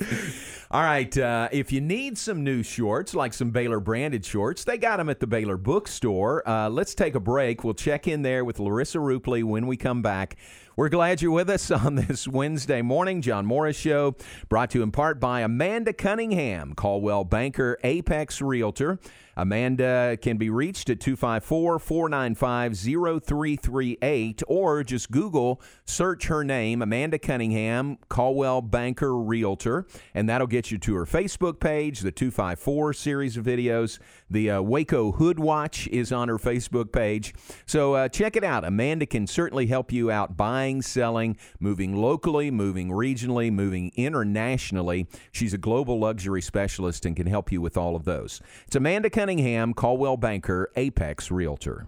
[0.70, 1.18] All right.
[1.18, 5.08] Uh, if you need some new shorts, like some Baylor branded shorts, they got them
[5.08, 6.46] at the Baylor Bookstore.
[6.46, 7.64] Uh, let's take a break.
[7.64, 10.36] We'll check in there with Larissa Rupley when we come back.
[10.76, 13.22] We're glad you're with us on this Wednesday morning.
[13.22, 14.18] John Morris Show,
[14.50, 19.00] brought to you in part by Amanda Cunningham, Coldwell Banker, Apex Realtor.
[19.38, 27.20] Amanda can be reached at 254 495 0338 or just Google, search her name, Amanda
[27.20, 33.38] Cunningham, Coldwell Banker Realtor, and that'll get you to her Facebook page, the 254 series
[33.38, 34.00] of videos.
[34.30, 37.36] The uh, Waco Hood Watch is on her Facebook page.
[37.68, 38.66] So uh, check it out.
[38.66, 45.08] Amanda can certainly help you out buying, selling, moving locally, moving regionally, moving internationally.
[45.32, 48.42] She's a global luxury specialist and can help you with all of those.
[48.66, 49.27] It's Amanda Cunningham,
[49.74, 51.88] Coldwell Banker, Apex Realtor.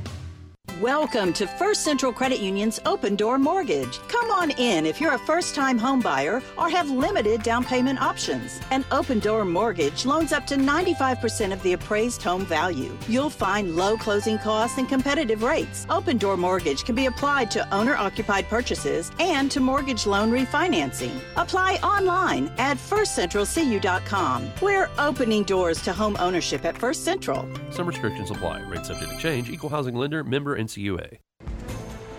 [0.81, 3.99] Welcome to First Central Credit Union's Open Door Mortgage.
[4.07, 8.01] Come on in if you're a first time home buyer or have limited down payment
[8.01, 8.59] options.
[8.71, 12.97] An Open Door Mortgage loans up to 95% of the appraised home value.
[13.07, 15.85] You'll find low closing costs and competitive rates.
[15.91, 21.15] Open Door Mortgage can be applied to owner occupied purchases and to mortgage loan refinancing.
[21.35, 24.49] Apply online at firstcentralcu.com.
[24.63, 27.47] We're opening doors to home ownership at First Central.
[27.69, 28.61] Some restrictions apply.
[28.61, 29.51] Rate subject to change.
[29.51, 30.23] Equal housing lender.
[30.23, 31.17] Member NCUA.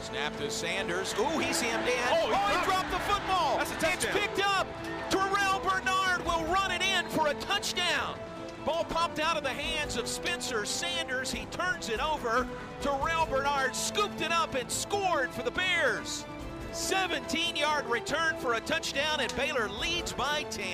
[0.00, 1.14] Snap to Sanders.
[1.18, 1.94] Ooh, he's hemmed in.
[2.08, 3.58] Oh, oh he, dropped the football.
[3.60, 4.66] it's picked up.
[5.10, 8.18] Terrell Bernard will run it in for a touchdown.
[8.64, 11.32] Ball popped out of the hands of Spencer Sanders.
[11.32, 12.46] He turns it over.
[12.80, 16.24] Terrell Bernard scooped it up and scored for the Bears.
[16.72, 20.64] 17 yard return for a touchdown, and Baylor leads by 10.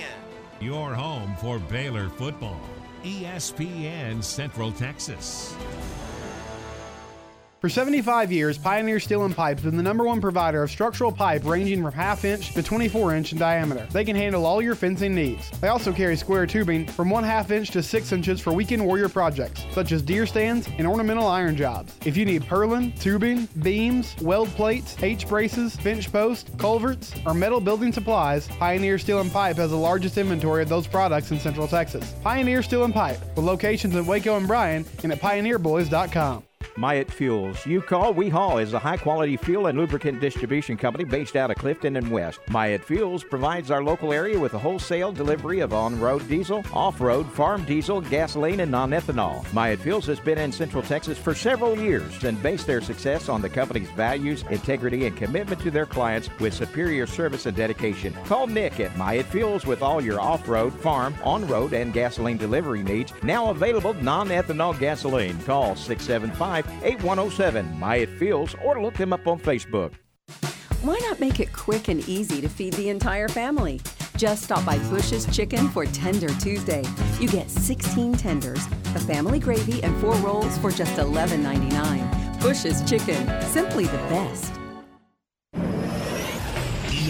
[0.59, 2.61] Your home for Baylor football.
[3.03, 5.55] ESPN Central Texas.
[7.59, 11.11] For 75 years, Pioneer Steel and Pipe has been the number one provider of structural
[11.11, 13.85] pipe ranging from half inch to 24 inch in diameter.
[13.91, 15.49] They can handle all your fencing needs.
[15.59, 19.09] They also carry square tubing from one half inch to six inches for weekend warrior
[19.09, 21.93] projects, such as deer stands and ornamental iron jobs.
[22.05, 27.59] If you need purlin, tubing, beams, weld plates, H braces, finch posts, culverts, or metal
[27.59, 31.67] building supplies, Pioneer Steel and Pipe has the largest inventory of those products in Central
[31.67, 32.15] Texas.
[32.23, 36.43] Pioneer Steel and Pipe, with locations in Waco and Bryan and at pioneerboys.com.
[36.79, 37.65] Myatt Fuels.
[37.65, 41.51] You call, we haul is a high quality fuel and lubricant distribution company based out
[41.51, 42.39] of Clifton and West.
[42.47, 47.01] Myatt Fuels provides our local area with a wholesale delivery of on road diesel, off
[47.01, 49.43] road, farm diesel, gasoline, and non ethanol.
[49.51, 53.41] Myatt Fuels has been in Central Texas for several years and based their success on
[53.41, 58.13] the company's values, integrity, and commitment to their clients with superior service and dedication.
[58.23, 62.37] Call Nick at Myatt Fuels with all your off road, farm, on road, and gasoline
[62.37, 63.11] delivery needs.
[63.21, 65.37] Now available non ethanol gasoline.
[65.39, 69.93] Call 675 8107 Myatt Fuels or look them up on Facebook.
[70.81, 73.81] Why not make it quick and easy to feed the entire family?
[74.15, 76.83] Just stop by Bush's Chicken for Tender Tuesday.
[77.19, 82.41] You get 16 tenders, a family gravy, and four rolls for just $11.99.
[82.41, 84.53] Bush's Chicken, simply the best.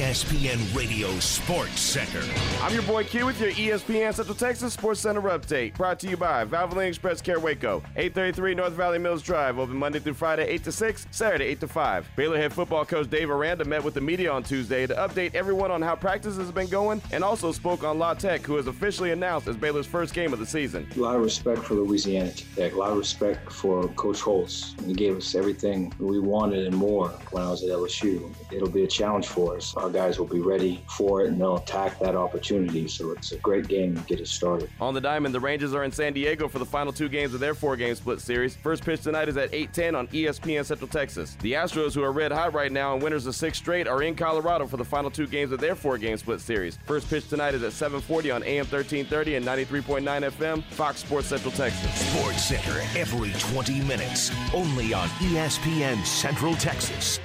[0.09, 2.23] ESPN Radio Sports Center.
[2.63, 5.75] I'm your boy Q with your ESPN Central Texas Sports Center update.
[5.75, 9.99] Brought to you by Valvoline Express Care Waco, 833 North Valley Mills Drive, open Monday
[9.99, 12.09] through Friday, 8 to 6, Saturday, 8 to 5.
[12.15, 15.69] Baylor head football coach Dave Aranda met with the media on Tuesday to update everyone
[15.69, 19.11] on how practices have been going and also spoke on La Tech, who is officially
[19.11, 20.87] announced as Baylor's first game of the season.
[20.95, 24.73] A lot of respect for Louisiana Tech, a lot of respect for Coach Holtz.
[24.87, 28.33] He gave us everything we wanted and more when I was at LSU.
[28.51, 29.75] It'll be a challenge for us.
[29.77, 32.87] Our guys guys will be ready for it and they'll attack that opportunity.
[32.87, 34.69] So it's a great game to get us started.
[34.79, 37.39] On the diamond, the Rangers are in San Diego for the final two games of
[37.39, 38.55] their four-game split series.
[38.55, 41.35] First pitch tonight is at 8:10 on ESPN Central Texas.
[41.41, 44.15] The Astros, who are red hot right now and winners of six straight, are in
[44.15, 46.79] Colorado for the final two games of their four-game split series.
[46.85, 51.51] First pitch tonight is at 7:40 on AM 1330 and 93.9 FM, Fox Sports Central
[51.51, 51.93] Texas.
[52.09, 57.19] Sports Center every 20 minutes, only on ESPN Central Texas.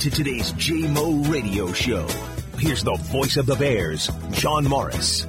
[0.00, 2.06] To today's JMO radio show.
[2.58, 5.26] Here's the voice of the Bears, John Morris.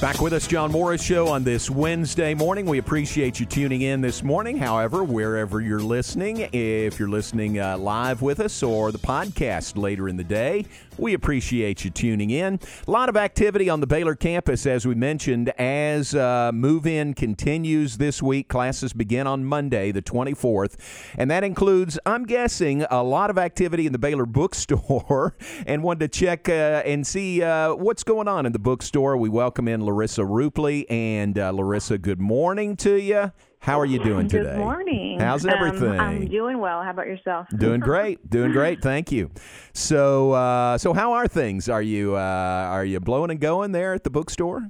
[0.00, 2.66] Back with us, John Morris Show on this Wednesday morning.
[2.66, 4.58] We appreciate you tuning in this morning.
[4.58, 10.08] However, wherever you're listening, if you're listening uh, live with us or the podcast later
[10.08, 10.64] in the day,
[10.98, 12.60] we appreciate you tuning in.
[12.86, 17.14] A lot of activity on the Baylor campus, as we mentioned, as uh, move in
[17.14, 18.48] continues this week.
[18.48, 20.76] Classes begin on Monday, the 24th,
[21.16, 25.36] and that includes, I'm guessing, a lot of activity in the Baylor bookstore.
[25.66, 29.16] and wanted to check uh, and see uh, what's going on in the bookstore.
[29.16, 30.84] We welcome in Larissa Rupley.
[30.90, 33.32] And uh, Larissa, good morning to you.
[33.62, 34.50] How are you doing today?
[34.50, 35.20] Good morning.
[35.20, 36.00] How's Um, everything?
[36.00, 36.82] I'm doing well.
[36.82, 37.46] How about yourself?
[37.56, 38.82] Doing great, doing great.
[38.82, 39.30] Thank you.
[39.72, 41.68] So, uh, so how are things?
[41.68, 44.68] Are you uh, are you blowing and going there at the bookstore?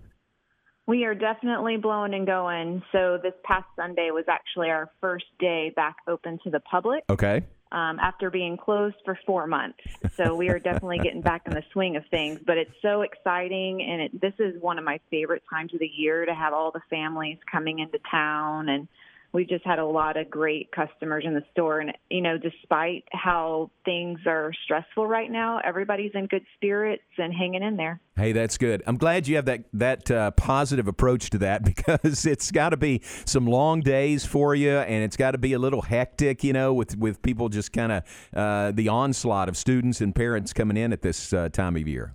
[0.87, 2.83] We are definitely blowing and going.
[2.93, 7.45] So this past Sunday was actually our first day back open to the public Okay.
[7.73, 9.81] Um, after being closed for four months.
[10.17, 12.39] So we are definitely getting back in the swing of things.
[12.47, 15.91] But it's so exciting, and it, this is one of my favorite times of the
[15.93, 18.89] year to have all the families coming into town and.
[19.33, 23.05] We just had a lot of great customers in the store, and you know, despite
[23.13, 28.01] how things are stressful right now, everybody's in good spirits and hanging in there.
[28.17, 28.83] Hey, that's good.
[28.87, 32.77] I'm glad you have that that uh, positive approach to that because it's got to
[32.77, 36.53] be some long days for you, and it's got to be a little hectic, you
[36.53, 38.03] know, with with people just kind of
[38.35, 42.15] uh, the onslaught of students and parents coming in at this uh, time of year.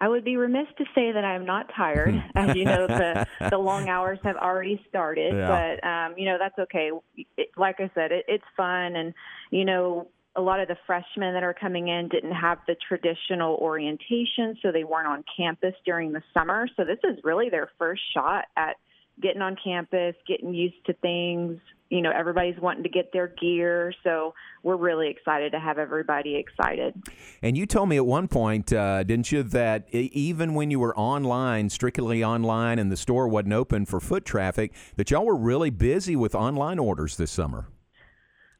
[0.00, 2.14] I would be remiss to say that I'm not tired.
[2.34, 5.48] As you know, the the long hours have already started, Yeah.
[5.80, 6.90] but um, you know that's okay.
[7.36, 9.14] It, like I said, it, it's fun, and
[9.50, 13.56] you know a lot of the freshmen that are coming in didn't have the traditional
[13.56, 16.68] orientation, so they weren't on campus during the summer.
[16.76, 18.76] So this is really their first shot at
[19.20, 21.58] getting on campus, getting used to things.
[21.90, 26.36] You know, everybody's wanting to get their gear, so we're really excited to have everybody
[26.36, 26.94] excited.
[27.40, 30.94] And you told me at one point, uh, didn't you, that even when you were
[30.98, 35.70] online, strictly online, and the store wasn't open for foot traffic, that y'all were really
[35.70, 37.68] busy with online orders this summer.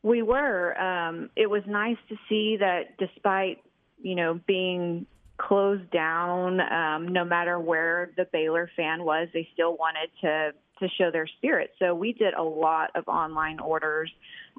[0.02, 0.78] We were.
[0.80, 3.58] Um, it was nice to see that despite,
[4.00, 9.76] you know, being closed down, um, no matter where the Baylor fan was, they still
[9.76, 11.70] wanted to to show their spirit.
[11.78, 14.10] So we did a lot of online orders,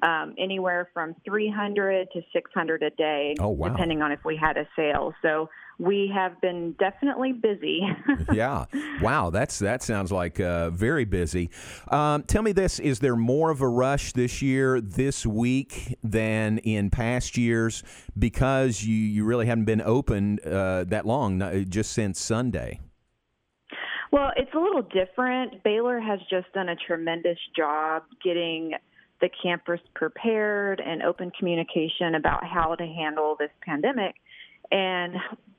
[0.02, 3.68] um, anywhere from 300 to 600 a day, Oh, wow.
[3.68, 5.12] depending on if we had a sale.
[5.22, 7.80] So we have been definitely busy.
[8.32, 8.66] yeah.
[9.02, 9.30] Wow.
[9.30, 11.50] That's that sounds like uh, very busy.
[11.88, 16.58] Um, tell me this: Is there more of a rush this year, this week, than
[16.58, 17.82] in past years
[18.18, 22.80] because you you really haven't been open uh, that long, just since Sunday?
[24.12, 25.62] Well, it's a little different.
[25.62, 28.72] Baylor has just done a tremendous job getting
[29.20, 34.14] the campus prepared and open communication about how to handle this pandemic.
[34.72, 35.14] And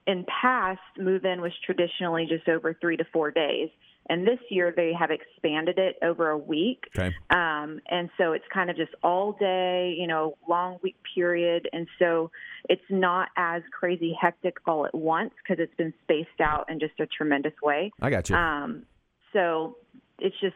[0.08, 3.70] in past, move in was traditionally just over three to four days.
[4.12, 6.84] And this year they have expanded it over a week.
[6.94, 7.16] Okay.
[7.30, 11.70] Um, and so it's kind of just all day, you know, long week period.
[11.72, 12.30] And so
[12.68, 17.00] it's not as crazy hectic all at once because it's been spaced out in just
[17.00, 17.90] a tremendous way.
[18.02, 18.36] I got you.
[18.36, 18.84] Um,
[19.32, 19.78] so
[20.20, 20.56] it's just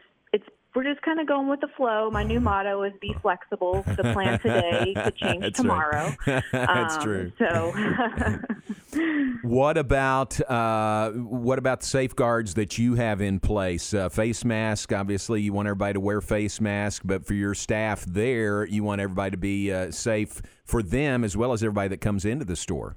[0.76, 2.10] we're just kind of going with the flow.
[2.10, 3.82] My new motto is be flexible.
[3.96, 6.14] The plan today could change That's tomorrow.
[6.26, 6.44] right.
[6.52, 7.32] That's Um, true.
[7.38, 7.72] So
[9.42, 13.92] What about uh, what about the safeguards that you have in place?
[13.94, 18.04] Uh, face mask, obviously, you want everybody to wear face mask, but for your staff
[18.06, 22.00] there, you want everybody to be uh, safe for them as well as everybody that
[22.00, 22.96] comes into the store.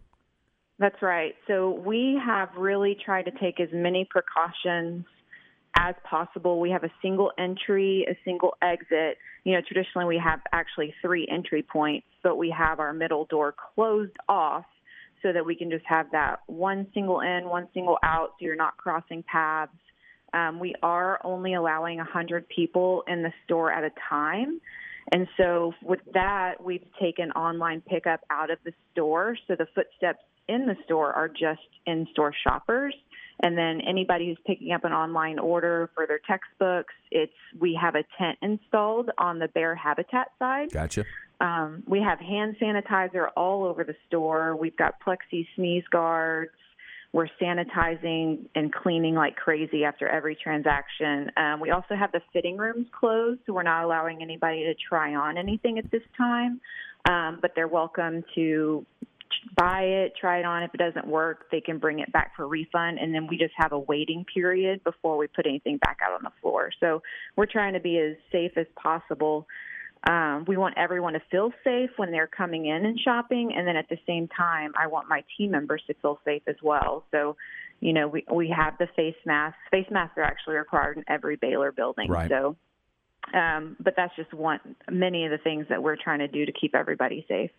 [0.79, 1.35] That's right.
[1.47, 5.05] So we have really tried to take as many precautions
[5.75, 6.59] as possible.
[6.59, 9.17] We have a single entry, a single exit.
[9.43, 13.53] You know, traditionally we have actually three entry points, but we have our middle door
[13.75, 14.65] closed off
[15.21, 18.55] so that we can just have that one single in, one single out, so you're
[18.55, 19.71] not crossing paths.
[20.33, 24.61] Um, we are only allowing 100 people in the store at a time.
[25.11, 29.35] And so with that, we've taken online pickup out of the store.
[29.47, 32.93] So the footsteps in the store are just in-store shoppers.
[33.41, 37.95] And then anybody who's picking up an online order for their textbooks, it's we have
[37.95, 40.71] a tent installed on the bear habitat side.
[40.71, 41.05] Gotcha.
[41.41, 44.55] Um, we have hand sanitizer all over the store.
[44.55, 46.51] We've got plexi sneeze guards.
[47.11, 51.31] We're sanitizing and cleaning like crazy after every transaction.
[51.37, 55.15] Um, we also have the fitting rooms closed, so we're not allowing anybody to try
[55.15, 56.59] on anything at this time.
[57.09, 58.85] Um, but they're welcome to
[59.55, 60.63] buy it, try it on.
[60.63, 62.99] If it doesn't work, they can bring it back for refund.
[62.99, 66.23] And then we just have a waiting period before we put anything back out on
[66.23, 66.71] the floor.
[66.79, 67.01] So
[67.35, 69.47] we're trying to be as safe as possible.
[70.09, 73.75] Um, we want everyone to feel safe when they're coming in and shopping, and then
[73.75, 77.03] at the same time, I want my team members to feel safe as well.
[77.11, 77.35] So,
[77.81, 79.59] you know, we we have the face masks.
[79.71, 82.09] Face masks are actually required in every Baylor building.
[82.09, 82.29] Right.
[82.29, 82.55] So,
[83.33, 86.51] um, but that's just one many of the things that we're trying to do to
[86.53, 87.51] keep everybody safe.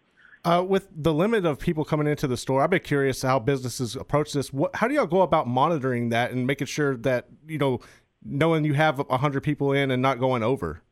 [0.43, 3.95] Uh, with the limit of people coming into the store, I've been curious how businesses
[3.95, 4.53] approach this.
[4.53, 7.81] What, how do y'all go about monitoring that and making sure that you know,
[8.25, 10.83] knowing you have hundred people in and not going over?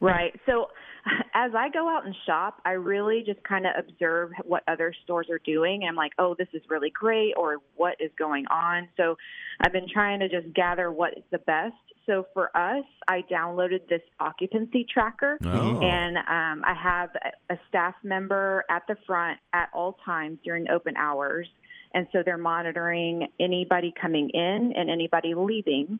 [0.00, 0.34] Right.
[0.46, 0.68] So
[1.34, 5.28] as I go out and shop, I really just kind of observe what other stores
[5.30, 5.82] are doing.
[5.82, 8.88] And I'm like, oh, this is really great, or what is going on.
[8.96, 9.16] So
[9.60, 11.74] I've been trying to just gather what is the best.
[12.06, 15.80] So for us, I downloaded this occupancy tracker, Oh.
[15.80, 20.68] and um, I have a a staff member at the front at all times during
[20.70, 21.46] open hours.
[21.94, 25.98] And so they're monitoring anybody coming in and anybody leaving,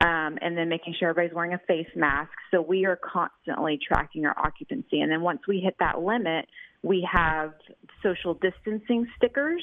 [0.00, 2.32] um, and then making sure everybody's wearing a face mask.
[2.50, 5.00] So we are constantly tracking our occupancy.
[5.00, 6.46] And then once we hit that limit,
[6.82, 7.54] we have
[8.02, 9.62] social distancing stickers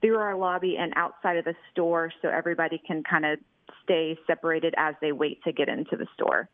[0.00, 3.38] through our lobby and outside of the store so everybody can kind of
[3.84, 6.48] stay separated as they wait to get into the store.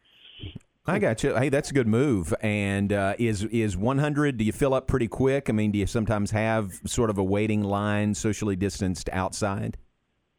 [0.86, 1.34] I got you.
[1.34, 2.32] Hey, that's a good move.
[2.40, 4.38] And uh, is is 100?
[4.38, 5.50] Do you fill up pretty quick?
[5.50, 9.76] I mean, do you sometimes have sort of a waiting line, socially distanced outside?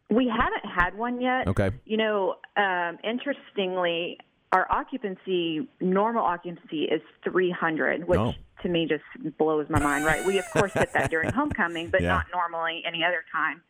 [0.10, 1.48] We haven't had one yet.
[1.48, 1.70] Okay.
[1.86, 4.18] You know, um, interestingly,
[4.52, 8.34] our occupancy, normal occupancy, is 300, which Oh.
[8.64, 9.04] to me just
[9.38, 10.04] blows my mind.
[10.06, 10.26] Right?
[10.26, 12.08] We of course hit that during homecoming, but Yeah.
[12.10, 13.62] not normally any other time.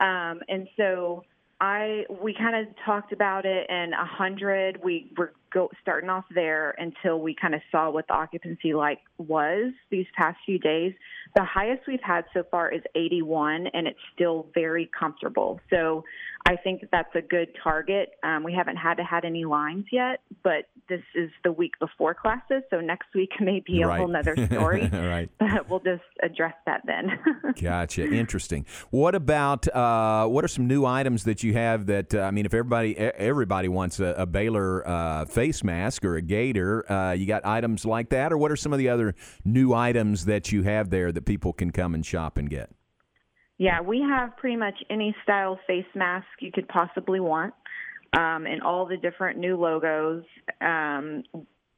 [0.00, 1.22] Um, and so
[1.60, 6.74] I we kind of talked about it, and 100 we were go starting off there
[6.78, 10.92] until we kind of saw what the occupancy like was these past few days.
[11.34, 15.60] The highest we've had so far is 81, and it's still very comfortable.
[15.70, 16.04] So
[16.46, 18.10] I think that that's a good target.
[18.22, 22.14] Um, we haven't had to had any lines yet, but this is the week before
[22.14, 23.98] classes, so next week may be a Right.
[23.98, 24.88] whole nother story.
[24.92, 25.28] right.
[25.38, 27.18] But we'll just address that then.
[27.60, 28.04] Gotcha.
[28.06, 28.66] Interesting.
[28.90, 32.46] What about uh, what are some new items that you have that uh, I mean,
[32.46, 37.26] if everybody everybody wants a, a Baylor uh, face mask or a gaiter, uh, you
[37.26, 39.14] got items like that, or what are some of the other
[39.44, 42.70] new items that you have there that people can come and shop and get?
[43.58, 47.52] Yeah, we have pretty much any style face mask you could possibly want,
[48.14, 50.24] um, and all the different new logos.
[50.62, 51.24] Um,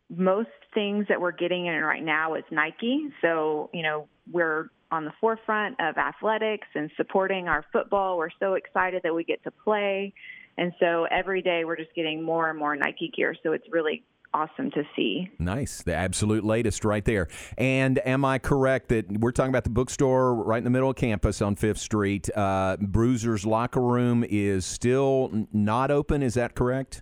[0.09, 5.05] most things that we're getting in right now is Nike, so you know we're on
[5.05, 8.19] the forefront of athletics and supporting our football.
[8.19, 10.15] We're so excited that we get to play,
[10.59, 13.35] and so every day we're just getting more and more Nike gear.
[13.43, 14.05] So it's really
[14.35, 15.31] awesome to see.
[15.39, 17.29] Nice, the absolute latest right there.
[17.57, 20.97] And am I correct that we're talking about the bookstore right in the middle of
[20.97, 22.29] campus on Fifth Street?
[22.37, 26.23] Uh, Bruiser's locker room is still not open.
[26.23, 27.01] Is that correct?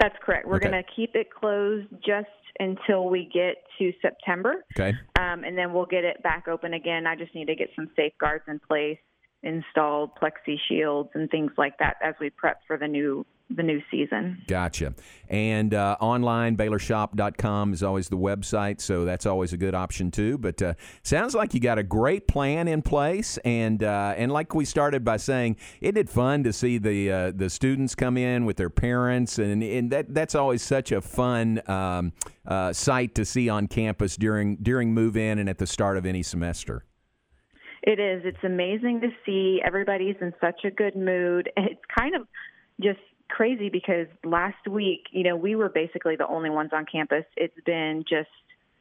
[0.00, 0.46] That's correct.
[0.46, 0.70] We're Okay.
[0.70, 2.28] going to keep it closed just
[2.60, 4.64] until we get to September.
[4.78, 4.96] Okay.
[5.18, 7.06] Um, and then we'll get it back open again.
[7.06, 8.98] I just need to get some safeguards in place,
[9.42, 13.80] installed plexi shields and things like that as we prep for the new the new
[13.90, 14.42] season.
[14.48, 14.94] Gotcha.
[15.28, 20.38] And uh, online, BaylorShop.com is always the website, so that's always a good option too.
[20.38, 24.54] But uh, sounds like you got a great plan in place, and uh, and like
[24.54, 28.46] we started by saying, isn't it fun to see the uh, the students come in
[28.46, 32.12] with their parents, and and that that's always such a fun um,
[32.46, 36.04] uh, sight to see on campus during during move in and at the start of
[36.04, 36.84] any semester.
[37.86, 38.22] It is.
[38.24, 41.50] It's amazing to see everybody's in such a good mood.
[41.56, 42.26] It's kind of
[42.80, 47.24] just crazy because last week, you know, we were basically the only ones on campus.
[47.36, 48.28] It's been just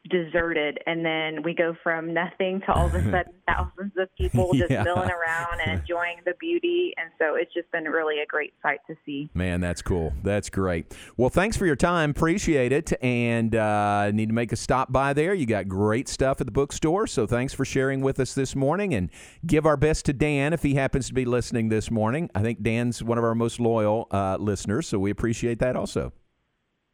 [0.10, 4.54] deserted and then we go from nothing to all of a sudden thousands of people
[4.54, 4.84] just Yeah.
[4.84, 8.80] milling around and enjoying the beauty and so it's just been really a great sight
[8.88, 10.14] to see Man, that's cool.
[10.24, 10.96] That's great.
[11.18, 12.12] Well, thanks for your time.
[12.12, 12.94] Appreciate it.
[13.04, 15.34] And uh, need to make a stop by there.
[15.34, 17.08] You got great stuff at the bookstore.
[17.08, 18.94] So thanks for sharing with us this morning.
[18.94, 19.10] And
[19.46, 22.30] give our best to Dan if he happens to be listening this morning.
[22.36, 24.88] I think Dan's one of our most loyal uh, listeners.
[24.88, 26.14] So we appreciate that also.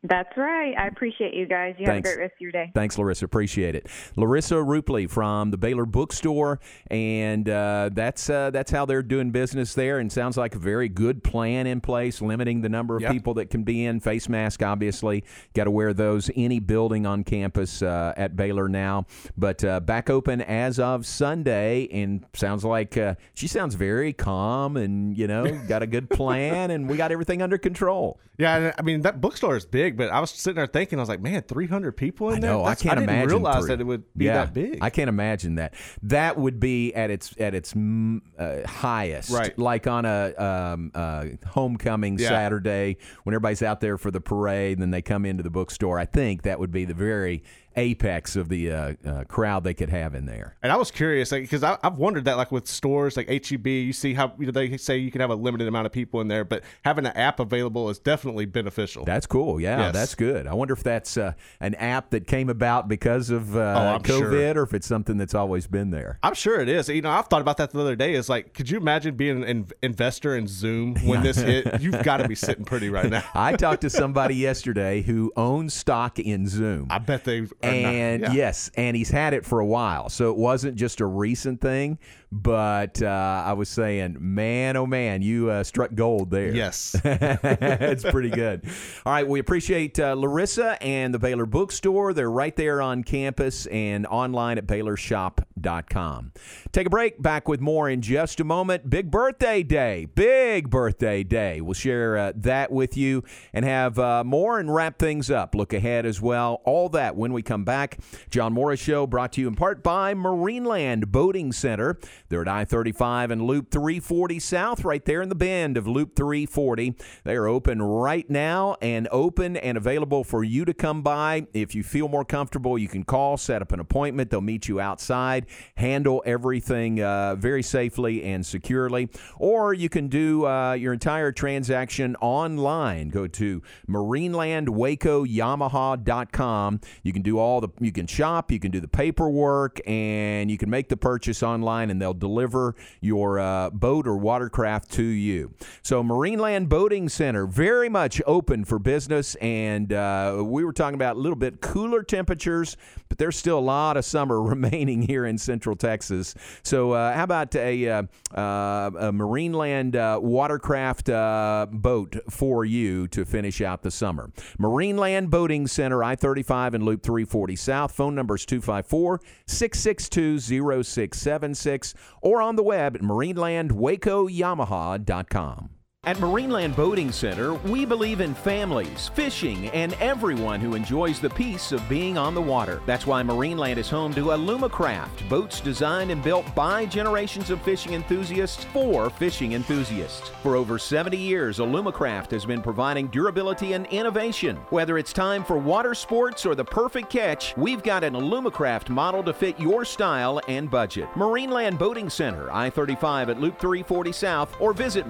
[0.04, 0.74] That's right.
[0.78, 1.76] I appreciate you guys.
[1.78, 2.10] You Thanks.
[2.10, 2.72] have a great rest of your day.
[2.74, 3.26] Thanks, Larissa.
[3.26, 3.86] Appreciate it.
[4.16, 9.76] Larissa Rupley from the Baylor Bookstore, and uh, that's uh, that's how they're doing business
[9.76, 10.00] there.
[10.00, 13.12] And sounds like a very good plan in place, limiting the number of Yep.
[13.12, 14.00] people that can be in.
[14.00, 15.24] Face mask, obviously,
[15.54, 19.06] got to wear those any building on campus uh, at Baylor now.
[19.38, 24.78] But uh, back open as of Sunday, and sounds like uh, she sounds very calm,
[24.78, 28.20] and you know, got a good plan, and we got everything under control.
[28.38, 31.10] Yeah, I mean that bookstore is big, but I was sitting there thinking, I was
[31.10, 32.50] like, man, 300 people in I there.
[32.52, 32.62] know.
[32.64, 33.68] I That's- can't didn't imagine realize three.
[33.70, 34.80] that it would be yeah, that big.
[34.82, 35.74] I can't imagine that.
[36.04, 39.58] That would be at its at its mm, uh, highest, Right.
[39.58, 42.30] Like on a um, uh, homecoming Yeah.
[42.30, 46.00] Saturday when everybody's out there for the parade, and then they come into the bookstore.
[46.00, 47.44] I think that would be the very
[47.76, 50.56] apex of the uh, uh, crowd they could have in there.
[50.62, 53.94] And I was curious because I I've wondered that like with stores like HEB, you
[53.94, 56.28] see how you know they say you can have a limited amount of people in
[56.28, 59.06] there, but having an app available is definitely beneficial.
[59.06, 59.60] That's cool.
[59.60, 59.94] Yeah, Yes.
[59.94, 60.48] that's good.
[60.48, 64.04] I wonder if that's uh, an app that came about because of uh, Oh, I'm
[64.04, 64.32] sure.
[64.32, 66.20] COVID, or if it's something that's always been there.
[66.24, 66.90] I'm sure it is.
[66.90, 68.14] You know, I've thought about that the other day.
[68.14, 71.82] Is like, could you imagine being an in- investor in Zoom when this hit?
[71.82, 73.24] You've got to be sitting pretty right now.
[73.34, 76.88] I talked to somebody yesterday who owns stock in Zoom.
[76.90, 77.48] I bet they.
[77.64, 78.38] And not, yeah.
[78.38, 82.00] yes, and he's had it for a while, so it wasn't just a recent thing.
[82.34, 86.54] But uh, I was saying, man, oh man, you uh, struck gold there.
[86.56, 88.66] Yes, it's pretty good.
[89.06, 92.14] All right, we appreciate uh, Larissa and the Baylor Bookstore.
[92.14, 96.32] They're right there on campus and online at BaylorShop.com.
[96.72, 97.22] Take a break.
[97.22, 98.90] Back with more in just a moment.
[98.90, 101.60] Big birthday day, big birthday day.
[101.60, 105.54] We'll share uh, that with you and have uh, more and wrap things up.
[105.54, 106.62] Look ahead as well.
[106.64, 107.98] All that when we come back.
[108.30, 112.00] John Morris Show brought to you in part by Marineland Boating Center.
[112.32, 116.16] They're at I 35 and Loop 340 South, right there in the bend of Loop
[116.16, 116.96] 340.
[117.26, 121.48] They are open right now and open and available for you to come by.
[121.54, 124.32] If you feel more comfortable, you can call, set up an appointment.
[124.32, 129.10] They'll meet you outside, handle everything uh, very safely and securely.
[129.38, 133.10] Or you can do uh, your entire transaction online.
[133.10, 136.80] Go to marinelandwacoyamaha.com.
[137.04, 140.58] You can do all the, you can shop, you can do the paperwork, and you
[140.58, 145.54] can make the purchase online, and they'll deliver your uh, boat or watercraft to you.
[145.82, 151.18] So, Marineland Boating Center, very much open for business, and uh, we were talking about
[151.18, 152.78] a little bit cooler temperatures,
[153.22, 156.34] there's still a lot of summer remaining here in Central Texas.
[156.64, 158.02] So, uh, how about a, uh,
[158.36, 164.32] uh, a Marineland uh, watercraft uh, boat for you to finish out the summer?
[164.60, 167.92] Marineland Boating Center, I 35 and Loop 340 South.
[167.92, 170.40] Phone number is 254 662
[170.84, 171.94] 0676
[172.24, 175.81] or on the web at marinelandwacoyamaha.com.
[176.04, 181.72] At Marineland Boating Center, we believe in families, fishing, and everyone who enjoys the peace
[181.72, 182.82] of being on the water.
[182.88, 187.94] That's why Marineland is home to Alumacraft, boats designed and built by generations of fishing
[187.94, 190.32] enthusiasts for fishing enthusiasts.
[190.42, 194.56] For over 70 years, Alumacraft has been providing durability and innovation.
[194.72, 199.22] Whether it's time for water sports or the perfect catch, we've got an Alumacraft model
[199.22, 201.08] to fit your style and budget.
[201.14, 205.08] Marineland Boating Center, I 35 at Loop 340 South, or visit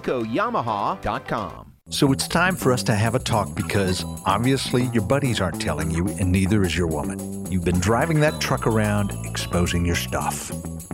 [0.00, 1.72] MarinelandWacoYamaha.com.
[1.90, 5.90] So it's time for us to have a talk because obviously your buddies aren't telling
[5.90, 7.44] you, and neither is your woman.
[7.50, 10.50] You've been driving that truck around, exposing your stuff.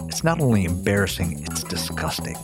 [0.09, 2.34] It's not only embarrassing, it's disgusting.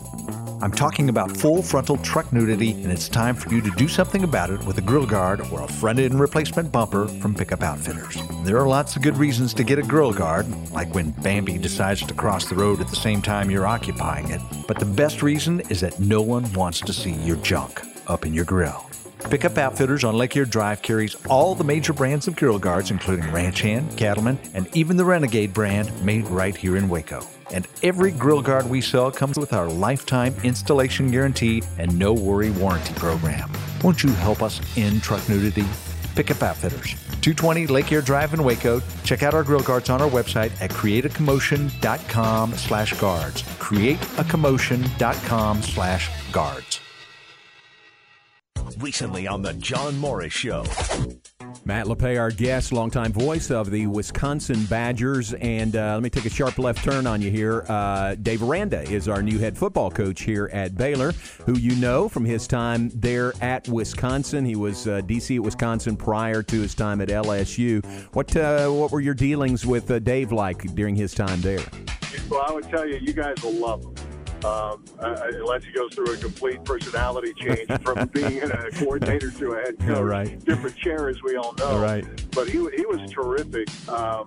[0.59, 4.23] I'm talking about full frontal truck nudity, and it's time for you to do something
[4.23, 8.17] about it with a grill guard or a front end replacement bumper from Pickup Outfitters.
[8.43, 12.03] There are lots of good reasons to get a grill guard, like when Bambi decides
[12.07, 14.41] to cross the road at the same time you're occupying it.
[14.67, 18.33] But the best reason is that no one wants to see your junk up in
[18.33, 18.89] your grill.
[19.23, 23.31] Pickup Outfitters on Lake Air Drive carries all the major brands of grill guards, including
[23.31, 27.25] Ranch Hand, Cattleman, and even the Renegade brand made right here in Waco.
[27.51, 32.51] And every grill guard we sell comes with our lifetime installation guarantee and no worry
[32.51, 33.51] warranty program.
[33.83, 35.65] Won't you help us end truck nudity?
[36.15, 38.81] Pickup Outfitters, 220 Lake Air Drive in Waco.
[39.03, 43.43] Check out our grill guards on our website at createacommotion.com slash guards.
[43.43, 46.79] Createacommotion.com slash guards.
[48.79, 50.63] Recently on The John Morris Show.
[51.65, 55.33] Matt LePay, our guest, longtime voice of the Wisconsin Badgers.
[55.33, 57.65] And uh, let me take a sharp left turn on you here.
[57.67, 61.11] Uh, Dave Aranda is our new head football coach here at Baylor,
[61.45, 64.45] who you know from his time there at Wisconsin.
[64.45, 67.83] He was uh, DC at Wisconsin prior to his time at LSU.
[68.13, 71.65] What uh, what were your dealings with uh, Dave like during his time there?
[72.29, 74.16] Well, I would tell you, you guys will love him.
[74.45, 79.53] Um, uh, unless he goes through a complete personality change from being a coordinator to
[79.53, 79.99] a head coach.
[79.99, 80.45] Right.
[80.45, 81.79] Different chair, as we all know.
[81.79, 82.05] Right.
[82.31, 84.25] But he, he was terrific um,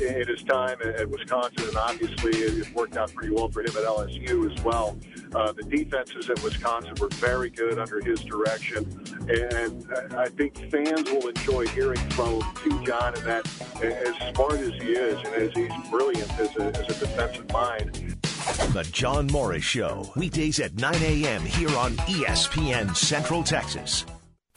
[0.00, 3.68] in his time at, at Wisconsin, and obviously it, worked out pretty well for him
[3.68, 4.96] at LSU as well.
[5.34, 8.86] Uh, the defenses at Wisconsin were very good under his direction,
[9.28, 12.70] and I I think fans will enjoy hearing from T.
[12.84, 13.46] John and that
[13.82, 18.17] as smart as he is and as he's brilliant as a, as a defensive mind.
[18.48, 21.42] The John Morris Show, weekdays at 9 a.m.
[21.42, 24.06] here on ESPN Central Texas.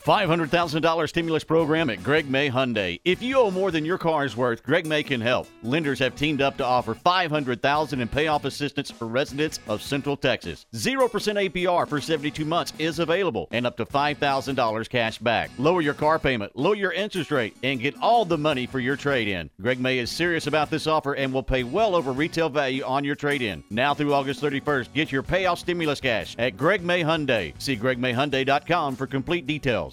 [0.02, 3.00] $500,000 stimulus program at Greg May Hyundai.
[3.06, 5.48] If you owe more than your car is worth, Greg May can help.
[5.62, 10.66] Lenders have teamed up to offer $500,000 in payoff assistance for residents of Central Texas.
[10.74, 15.52] 0% APR for 72 months is available and up to $5,000 cash back.
[15.58, 18.96] Lower your car payment, lower your interest rate, and get all the money for your
[18.96, 19.50] trade-in.
[19.62, 23.04] Greg May is serious about this offer and will pay well over retail value on
[23.04, 23.64] your trade-in.
[23.70, 27.54] Now through August 31st, get your payoff stimulus cash at Greg May Hyundai.
[27.62, 29.91] See gregmayhyundai.com for complete details.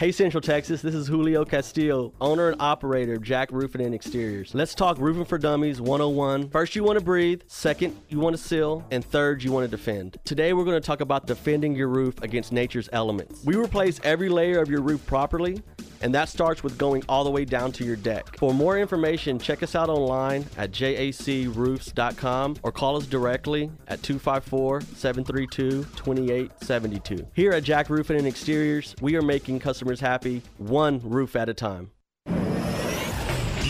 [0.00, 4.54] Hey Central Texas, this is Julio Castillo, owner and operator of Jack Roofing and Exteriors.
[4.54, 6.50] Let's talk roofing for dummies 101.
[6.50, 9.68] First, you want to breathe, second, you want to seal, and third, you want to
[9.76, 10.16] defend.
[10.24, 13.42] Today, we're going to talk about defending your roof against nature's elements.
[13.44, 15.64] We replace every layer of your roof properly,
[16.00, 18.36] and that starts with going all the way down to your deck.
[18.38, 24.80] For more information, check us out online at jacroofs.com or call us directly at 254
[24.80, 27.26] 732 2872.
[27.34, 31.54] Here at Jack Roofing and Exteriors, we are making customers happy one roof at a
[31.54, 31.90] time.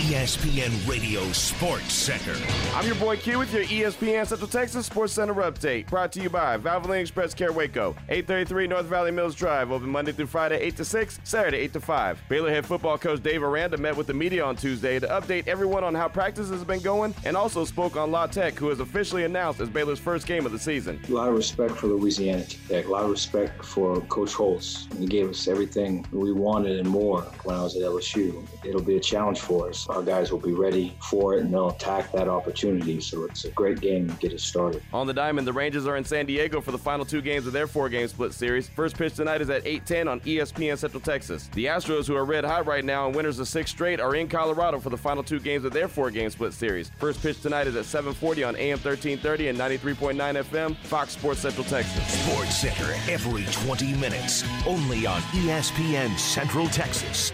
[0.09, 2.35] ESPN Radio Sports Center.
[2.75, 5.87] I'm your boy Q with your ESPN Central Texas Sports Center update.
[5.89, 10.13] Brought to you by Valvoline Express Care Waco, 833 North Valley Mills Drive, open Monday
[10.13, 12.23] through Friday, 8 to 6, Saturday, 8 to 5.
[12.31, 15.85] Baylor head football coach Dave Aranda met with the media on Tuesday to update everyone
[15.85, 19.25] on how practice has been going and also spoke on La Tech, who is officially
[19.25, 20.99] announced as Baylor's first game of the season.
[21.07, 22.87] A lot of respect for Louisiana Tech.
[22.87, 24.89] A lot of respect for Coach Holtz.
[24.99, 28.43] He gave us everything we wanted and more when I was at LSU.
[28.65, 29.87] It'll be a challenge for us.
[29.99, 33.01] Our guys will be ready for it and they'll attack that opportunity.
[33.01, 34.81] So it's a great game to get us started.
[34.93, 37.53] On the diamond, the Rangers are in San Diego for the final two games of
[37.53, 38.69] their four-game split series.
[38.69, 41.51] First pitch tonight is at 8:10 on ESPN Central Texas.
[41.53, 44.29] The Astros, who are red hot right now and winners of six straight, are in
[44.29, 46.93] Colorado for the final two games of their four-game split series.
[46.99, 51.65] First pitch tonight is at 7:40 on AM 1330 and 93.9 FM, Fox Sports Central
[51.65, 52.07] Texas.
[52.07, 57.33] Sports Center every 20 minutes, only on ESPN Central Texas.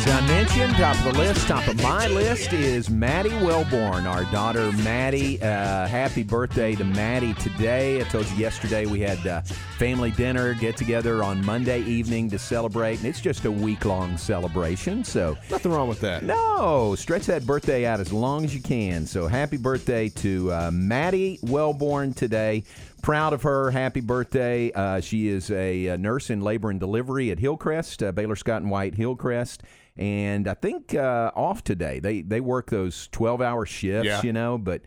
[0.00, 0.74] As I mentioned.
[0.76, 5.40] Top of the list, top of my list is Maddie Wellborn, our daughter Maddie.
[5.42, 8.00] Uh, happy birthday to Maddie today.
[8.00, 9.40] I told you yesterday we had uh,
[9.78, 14.16] family dinner, get together on Monday evening to celebrate, and it's just a week long
[14.16, 15.04] celebration.
[15.04, 16.22] So nothing wrong with that.
[16.22, 19.06] No, stretch that birthday out as long as you can.
[19.06, 22.64] So happy birthday to uh, Maddie Wellborn today.
[23.02, 23.70] Proud of her.
[23.70, 24.70] Happy birthday.
[24.72, 28.62] Uh, she is a, uh nurse in labor and delivery at Hillcrest, uh, Baylor Scott
[28.62, 29.62] and White Hillcrest.
[29.96, 31.98] And I think uh, off today.
[32.00, 34.22] They they work those 12 hour shifts, Yeah.
[34.22, 34.82] you know, but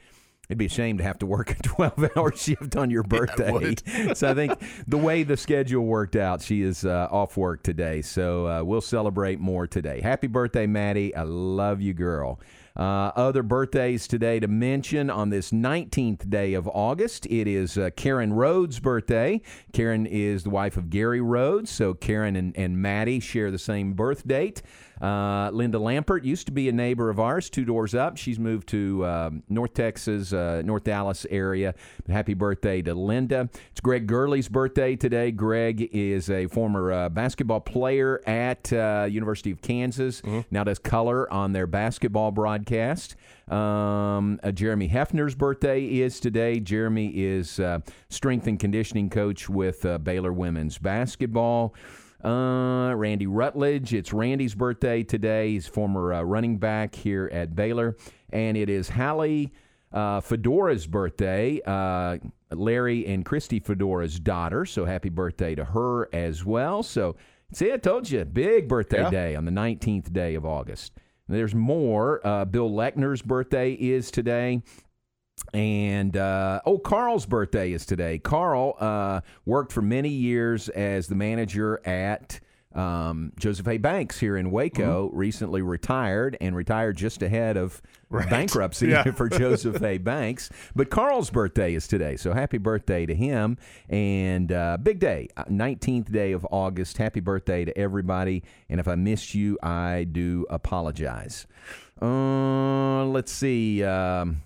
[0.49, 3.51] it'd be a shame to have to work a 12 hour shift on your birthday.
[3.51, 3.81] would.
[4.17, 4.53] so I think
[4.87, 8.01] the way the schedule worked out, she is uh, off work today.
[8.01, 10.01] So uh, we'll celebrate more today.
[10.01, 11.15] Happy birthday, Maddie.
[11.15, 12.39] I love you, girl.
[12.75, 17.27] Uh, other birthdays today to mention on this 19th day of August.
[17.27, 19.41] It is uh, Karen Rhodes' birthday.
[19.73, 23.93] Karen is the wife of Gary Rhodes, so Karen and, and Maddie share the same
[23.93, 24.63] birth date.
[25.03, 28.15] Uh, Linda Lampert used to be a neighbor of ours, two doors up.
[28.15, 31.75] She's moved to um, North Texas, uh, North Dallas area.
[32.07, 33.49] Happy birthday to Linda.
[33.71, 35.31] It's Greg Gurley's birthday today.
[35.31, 40.21] Greg is a former uh, basketball player at uh, University of Kansas.
[40.49, 43.17] Now does color on their basketball broadcast.
[43.49, 46.61] Um, uh, Jeremy Hefner's birthday is today.
[46.61, 47.79] Jeremy is uh,
[48.09, 51.75] strength and conditioning coach with uh, Baylor women's basketball.
[52.23, 53.93] Uh, Randy Rutledge.
[53.93, 55.51] It's Randy's birthday today.
[55.51, 57.97] He's former uh, running back here at Baylor.
[58.31, 59.51] And it is Hallie
[59.91, 61.59] uh, Fedora's birthday.
[61.65, 62.17] Uh,
[62.51, 64.65] Larry and Christy Fedora's daughter.
[64.65, 66.81] So happy birthday to her as well.
[66.81, 67.15] So,
[67.51, 69.09] see, I told you, big birthday Yeah.
[69.09, 70.93] day on the 19th day of August.
[71.27, 72.25] There's more.
[72.25, 74.61] Uh, Bill Lechner's birthday is today.
[75.53, 78.17] And uh, oh, Carl's birthday is today.
[78.19, 82.39] Carl uh, worked for many years as the manager at
[82.73, 83.77] um, Joseph A.
[83.77, 85.11] Banks here in Waco.
[85.13, 88.29] Recently retired and retired just ahead of Right.
[88.29, 89.03] bankruptcy Yeah.
[89.15, 89.97] for Joseph A.
[89.97, 90.51] Banks.
[90.75, 93.57] But Carl's birthday is today, so happy birthday to him!
[93.89, 96.97] And uh, big day, nineteenth day of August.
[96.99, 98.43] Happy birthday to everybody!
[98.69, 101.47] And if I missed you, I do apologize.
[101.99, 103.83] Uh, let's see.
[103.83, 104.41] Um,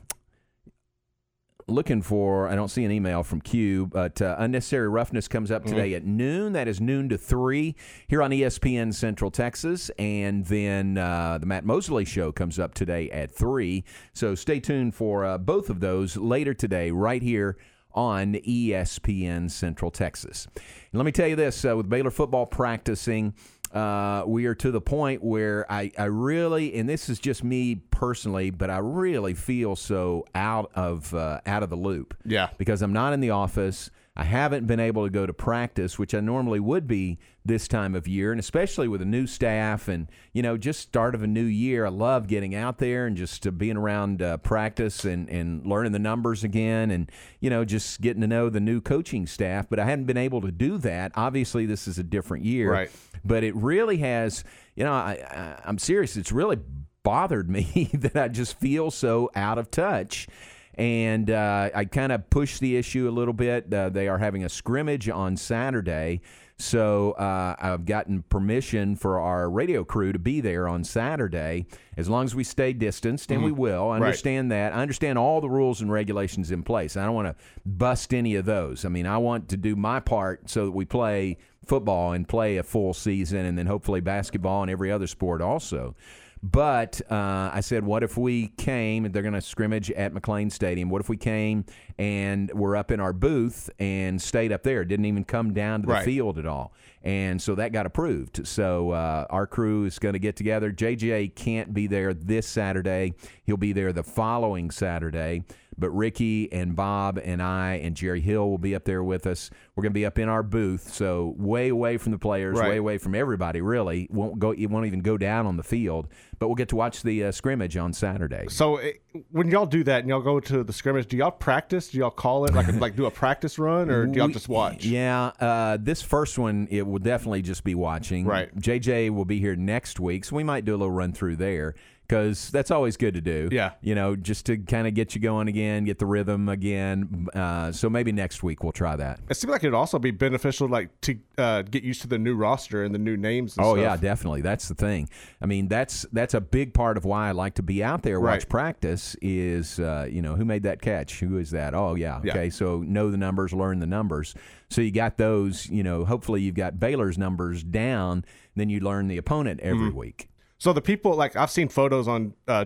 [1.68, 5.66] looking for, I don't see an email from Q, but uh, Unnecessary Roughness comes up
[5.66, 6.54] today at noon.
[6.54, 7.76] That is noon to 3
[8.08, 9.92] here on ESPN Central Texas.
[10.00, 13.84] And then uh, the Matt Mosley Show comes up today at 3.
[14.14, 17.58] So stay tuned for uh, both of those later today, right here
[17.98, 20.48] on ESPN Central Texas.
[20.56, 20.64] And
[20.94, 23.34] let me tell you this uh, with Baylor football practicing,
[23.78, 27.76] uh, we are to the point where I, I really, and this is just me
[27.92, 32.16] personally, but I really feel so out of uh, out of the loop.
[32.26, 32.50] Yeah.
[32.58, 33.92] because I'm not in the office.
[34.20, 37.94] I haven't been able to go to practice, which I normally would be this time
[37.94, 41.28] of year, and especially with a new staff and you know just start of a
[41.28, 41.86] new year.
[41.86, 45.92] I love getting out there and just uh, being around uh, practice and and learning
[45.92, 49.68] the numbers again, and you know just getting to know the new coaching staff.
[49.70, 51.12] But I hadn't been able to do that.
[51.14, 52.92] Obviously, this is a different year, Right.
[53.28, 54.44] But it really has.
[54.76, 56.18] You know, I, I I'm serious.
[56.18, 56.58] It's really
[57.04, 60.28] bothered me that I just feel so out of touch.
[60.76, 63.74] And uh, I kind of pushed the issue a little bit.
[63.74, 66.22] Uh, they are having a scrimmage on Saturday.
[66.68, 72.10] So uh, I've gotten permission for our radio crew to be there on Saturday, as
[72.10, 73.58] long as we stay distanced, and we Mhm.
[73.58, 73.84] will.
[73.92, 74.06] I Right.
[74.08, 74.74] understand that.
[74.74, 76.98] I understand all the rules and regulations in place.
[76.98, 78.86] I don't want to bust any of those.
[78.86, 82.58] I mean, I want to do my part so that we play football and play
[82.58, 85.96] a full season, and then hopefully basketball and every other sport also.
[86.44, 90.52] But uh, I said, what if we came and they're going to scrimmage at McLane
[90.52, 90.90] Stadium?
[90.90, 91.66] What if we came
[91.98, 94.86] and we're up in our booth and stayed up there?
[94.86, 96.06] Didn't even come down to the Right.
[96.06, 96.74] field at all.
[97.04, 98.46] And so that got approved.
[98.48, 100.72] So uh, our crew is going to get together.
[100.72, 103.14] JJ can't be there this Saturday,
[103.44, 105.44] he'll be there the following Saturday.
[105.80, 109.50] But Ricky and Bob and I and Jerry Hill will be up there with us.
[109.76, 112.70] We're going to be up in our booth, so way away from the players, Right.
[112.70, 113.62] way away from everybody.
[113.62, 114.52] Really, won't go.
[114.52, 116.08] You won't even go down on the field,
[116.40, 118.46] but we'll get to watch the uh, scrimmage on Saturday.
[118.50, 119.02] So it,
[119.32, 121.90] when y'all do that and y'all go to the scrimmage, do y'all practice?
[121.90, 124.50] Do y'all call it like like do a practice run or do y'all We- just
[124.50, 124.84] watch?
[124.86, 128.26] Yeah, uh, this first one it will definitely just be watching.
[128.26, 128.56] Right.
[128.60, 131.76] JJ will be here next week, so we might do a little run through there
[132.08, 133.50] because that's always good to do.
[133.52, 133.72] Yeah.
[133.82, 137.28] you know, just to kind of get you going again, get the rhythm again.
[137.34, 139.20] Uh, so maybe next week we'll try that.
[139.30, 142.36] It seems like it'd also be beneficial, like to uh, get used to the new
[142.36, 143.58] roster and the new names.
[143.58, 143.84] And Oh stuff.
[143.84, 144.42] yeah, definitely.
[144.42, 145.10] That's the thing.
[145.42, 148.20] I mean, that's that's a big part of why I like to be out there
[148.22, 148.50] watch Right.
[148.50, 149.16] practice.
[149.22, 151.20] Is uh, you know who made that catch?
[151.20, 151.74] Who is that?
[151.74, 152.32] Oh yeah, Yeah.
[152.32, 152.50] okay.
[152.50, 154.34] So know the numbers, learn the numbers.
[154.70, 155.68] So you got those.
[155.70, 158.24] You know, hopefully you've got Baylor's numbers down.
[158.56, 159.96] Then you learn the opponent every Mhm.
[159.96, 160.30] week.
[160.58, 162.66] So the people like I've seen photos on uh,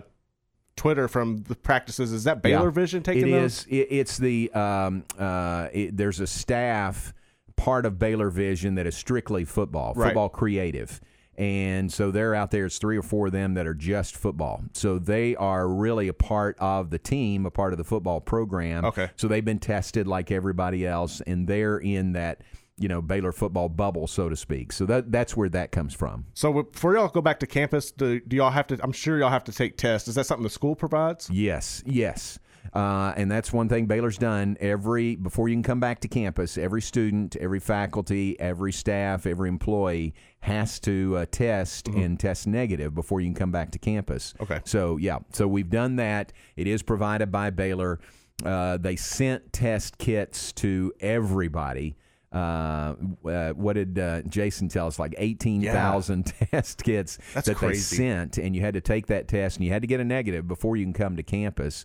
[0.76, 2.12] Twitter from the practices.
[2.12, 2.70] Is that Baylor Yeah.
[2.70, 3.58] Vision taking It those?
[3.60, 3.66] is.
[3.68, 7.12] It, it's the um, uh, it, there's a staff
[7.56, 10.08] part of Baylor Vision that is strictly football, Right.
[10.08, 11.00] football creative.
[11.38, 12.66] And so they're out there.
[12.66, 14.62] It's three or four of them that are just football.
[14.74, 18.84] So they are really a part of the team, a part of the football program.
[18.84, 19.10] Okay.
[19.16, 22.42] So they've been tested like everybody else, and they're in that
[22.78, 24.72] you know Baylor football bubble, so to speak.
[24.72, 26.26] So that that's where that comes from.
[26.34, 28.78] So before y'all go back to campus, do, do y'all have to?
[28.82, 30.08] I'm sure y'all have to take tests.
[30.08, 31.30] Is that something the school provides?
[31.30, 32.38] Yes, yes.
[32.74, 36.56] Uh, and that's one thing Baylor's done every before you can come back to campus.
[36.56, 42.94] Every student, every faculty, every staff, every employee has to uh, test and test negative
[42.94, 44.32] before you can come back to campus.
[44.40, 44.60] Okay.
[44.64, 46.32] So yeah, so we've done that.
[46.56, 48.00] It is provided by Baylor.
[48.44, 51.96] Uh, they sent test kits to everybody.
[52.32, 52.94] Uh,
[53.26, 54.98] uh, what did uh, Jason tell us?
[54.98, 59.28] Like eighteen thousand test kits That's that they sent, and you had to take that
[59.28, 61.84] test, and you had to get a negative before you can come to campus.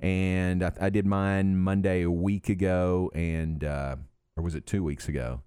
[0.00, 3.96] And I, I did mine Monday a week ago, and uh,
[4.36, 5.42] or was it two weeks ago?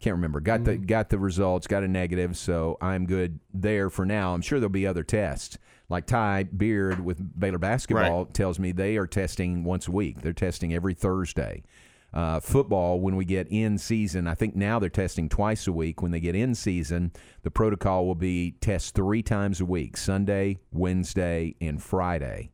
[0.00, 0.38] Can't remember.
[0.38, 4.32] Got the got the results, got a negative, so I'm good there for now.
[4.32, 5.58] I'm sure there'll be other tests.
[5.88, 10.20] Like Ty Beard with Baylor basketball tells me they are testing once a week.
[10.20, 11.64] They're testing every Thursday.
[12.12, 16.00] Uh, football, when we get in season, I think now they're testing twice a week.
[16.00, 20.58] When they get in season, the protocol will be test three times a week: Sunday,
[20.72, 22.50] Wednesday, and Friday.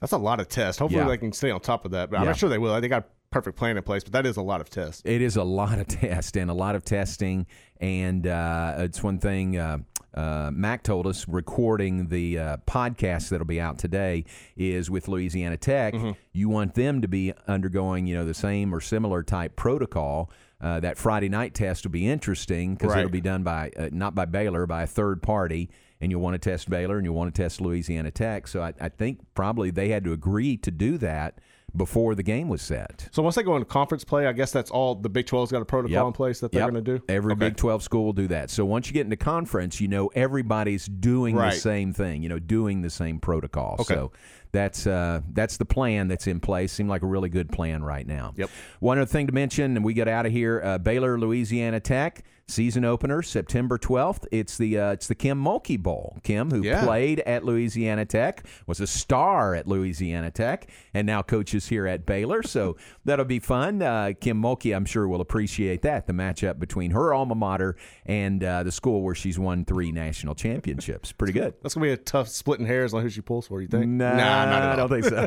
[0.00, 0.78] That's a lot of tests.
[0.78, 1.08] Hopefully Yeah.
[1.08, 2.10] they can stay on top of that.
[2.10, 2.20] But.
[2.20, 2.78] I'm not sure they will.
[2.80, 5.02] They got a perfect plan in place, but that is a lot of tests.
[5.04, 7.46] It is a lot of test and a lot of testing,
[7.80, 9.58] and uh, it's one thing.
[9.58, 9.78] Uh,
[10.14, 14.24] uh, Mack told us recording the uh, podcast that'll be out today
[14.56, 15.94] is with Louisiana Tech.
[15.94, 16.10] Mm-hmm.
[16.32, 20.30] You want them to be undergoing, you know, the same or similar type protocol.
[20.60, 23.00] Uh, that Friday night test will be interesting because Right.
[23.00, 25.68] it'll be done by uh, not by Baylor, by a third party,
[26.00, 28.46] and you'll want to test Baylor and you'll want to test Louisiana Tech.
[28.46, 31.38] So I, I think probably they had to agree to do that
[31.76, 33.08] before the game was set.
[33.12, 35.60] So once they go into conference play, I guess that's all the Big 12's got
[35.62, 36.06] a protocol Yep.
[36.06, 36.70] in place that they're Yep.
[36.72, 37.04] going to do.
[37.08, 37.38] Every Okay.
[37.48, 38.50] Big 12 school will do that.
[38.50, 41.52] So once you get into conference, you know everybody's doing Right.
[41.54, 43.76] the same thing, you know, doing the same protocol.
[43.80, 43.94] Okay.
[43.94, 44.12] So
[44.52, 46.72] that's uh, that's the plan that's in place.
[46.72, 48.34] Seemed like a really good plan right now.
[48.36, 48.50] Yep.
[48.78, 52.22] One other thing to mention, and we get out of here, uh, Baylor, Louisiana Tech.
[52.46, 54.26] Season opener September 12th.
[54.30, 56.18] It's the uh, it's the Kim Mulkey Bowl.
[56.22, 56.84] Kim, who Yeah.
[56.84, 62.04] played at Louisiana Tech, was a star at Louisiana Tech, and now coaches here at
[62.04, 62.42] Baylor.
[62.42, 62.76] So
[63.06, 63.80] that'll be fun.
[63.80, 68.44] Uh, Kim Mulkey, I'm sure, will appreciate that the matchup between her alma mater and
[68.44, 71.12] uh, the school where she's won three national championships.
[71.12, 71.54] Pretty good.
[71.62, 73.62] That's gonna be a tough splitting hairs on who she pulls for.
[73.62, 73.86] You think?
[73.86, 75.26] Nah, at I don't think so.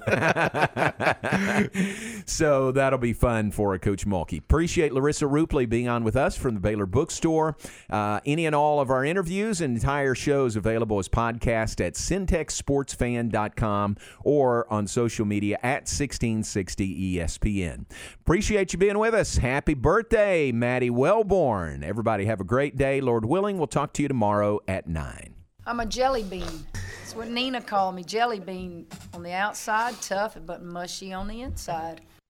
[2.25, 4.39] so that'll be fun for a Coach Mulkey.
[4.39, 7.55] Appreciate Larissa Rupley being on with us from the Baylor Bookstore.
[7.89, 13.95] Uh, any and all of our interviews and entire shows available as podcast at centexsportsfan.com
[14.23, 17.85] or on social media at 1660 ESPN.
[18.21, 19.37] Appreciate you being with us.
[19.37, 21.83] Happy birthday, Maddie Wellborn.
[21.83, 22.99] Everybody have a great day.
[23.01, 25.35] Lord willing, we'll talk to you tomorrow at 9.
[25.65, 26.65] I'm a jelly bean.
[26.99, 28.87] That's what Nina called me, jelly bean.
[29.13, 32.01] On the outside, tough but mushy on the inside.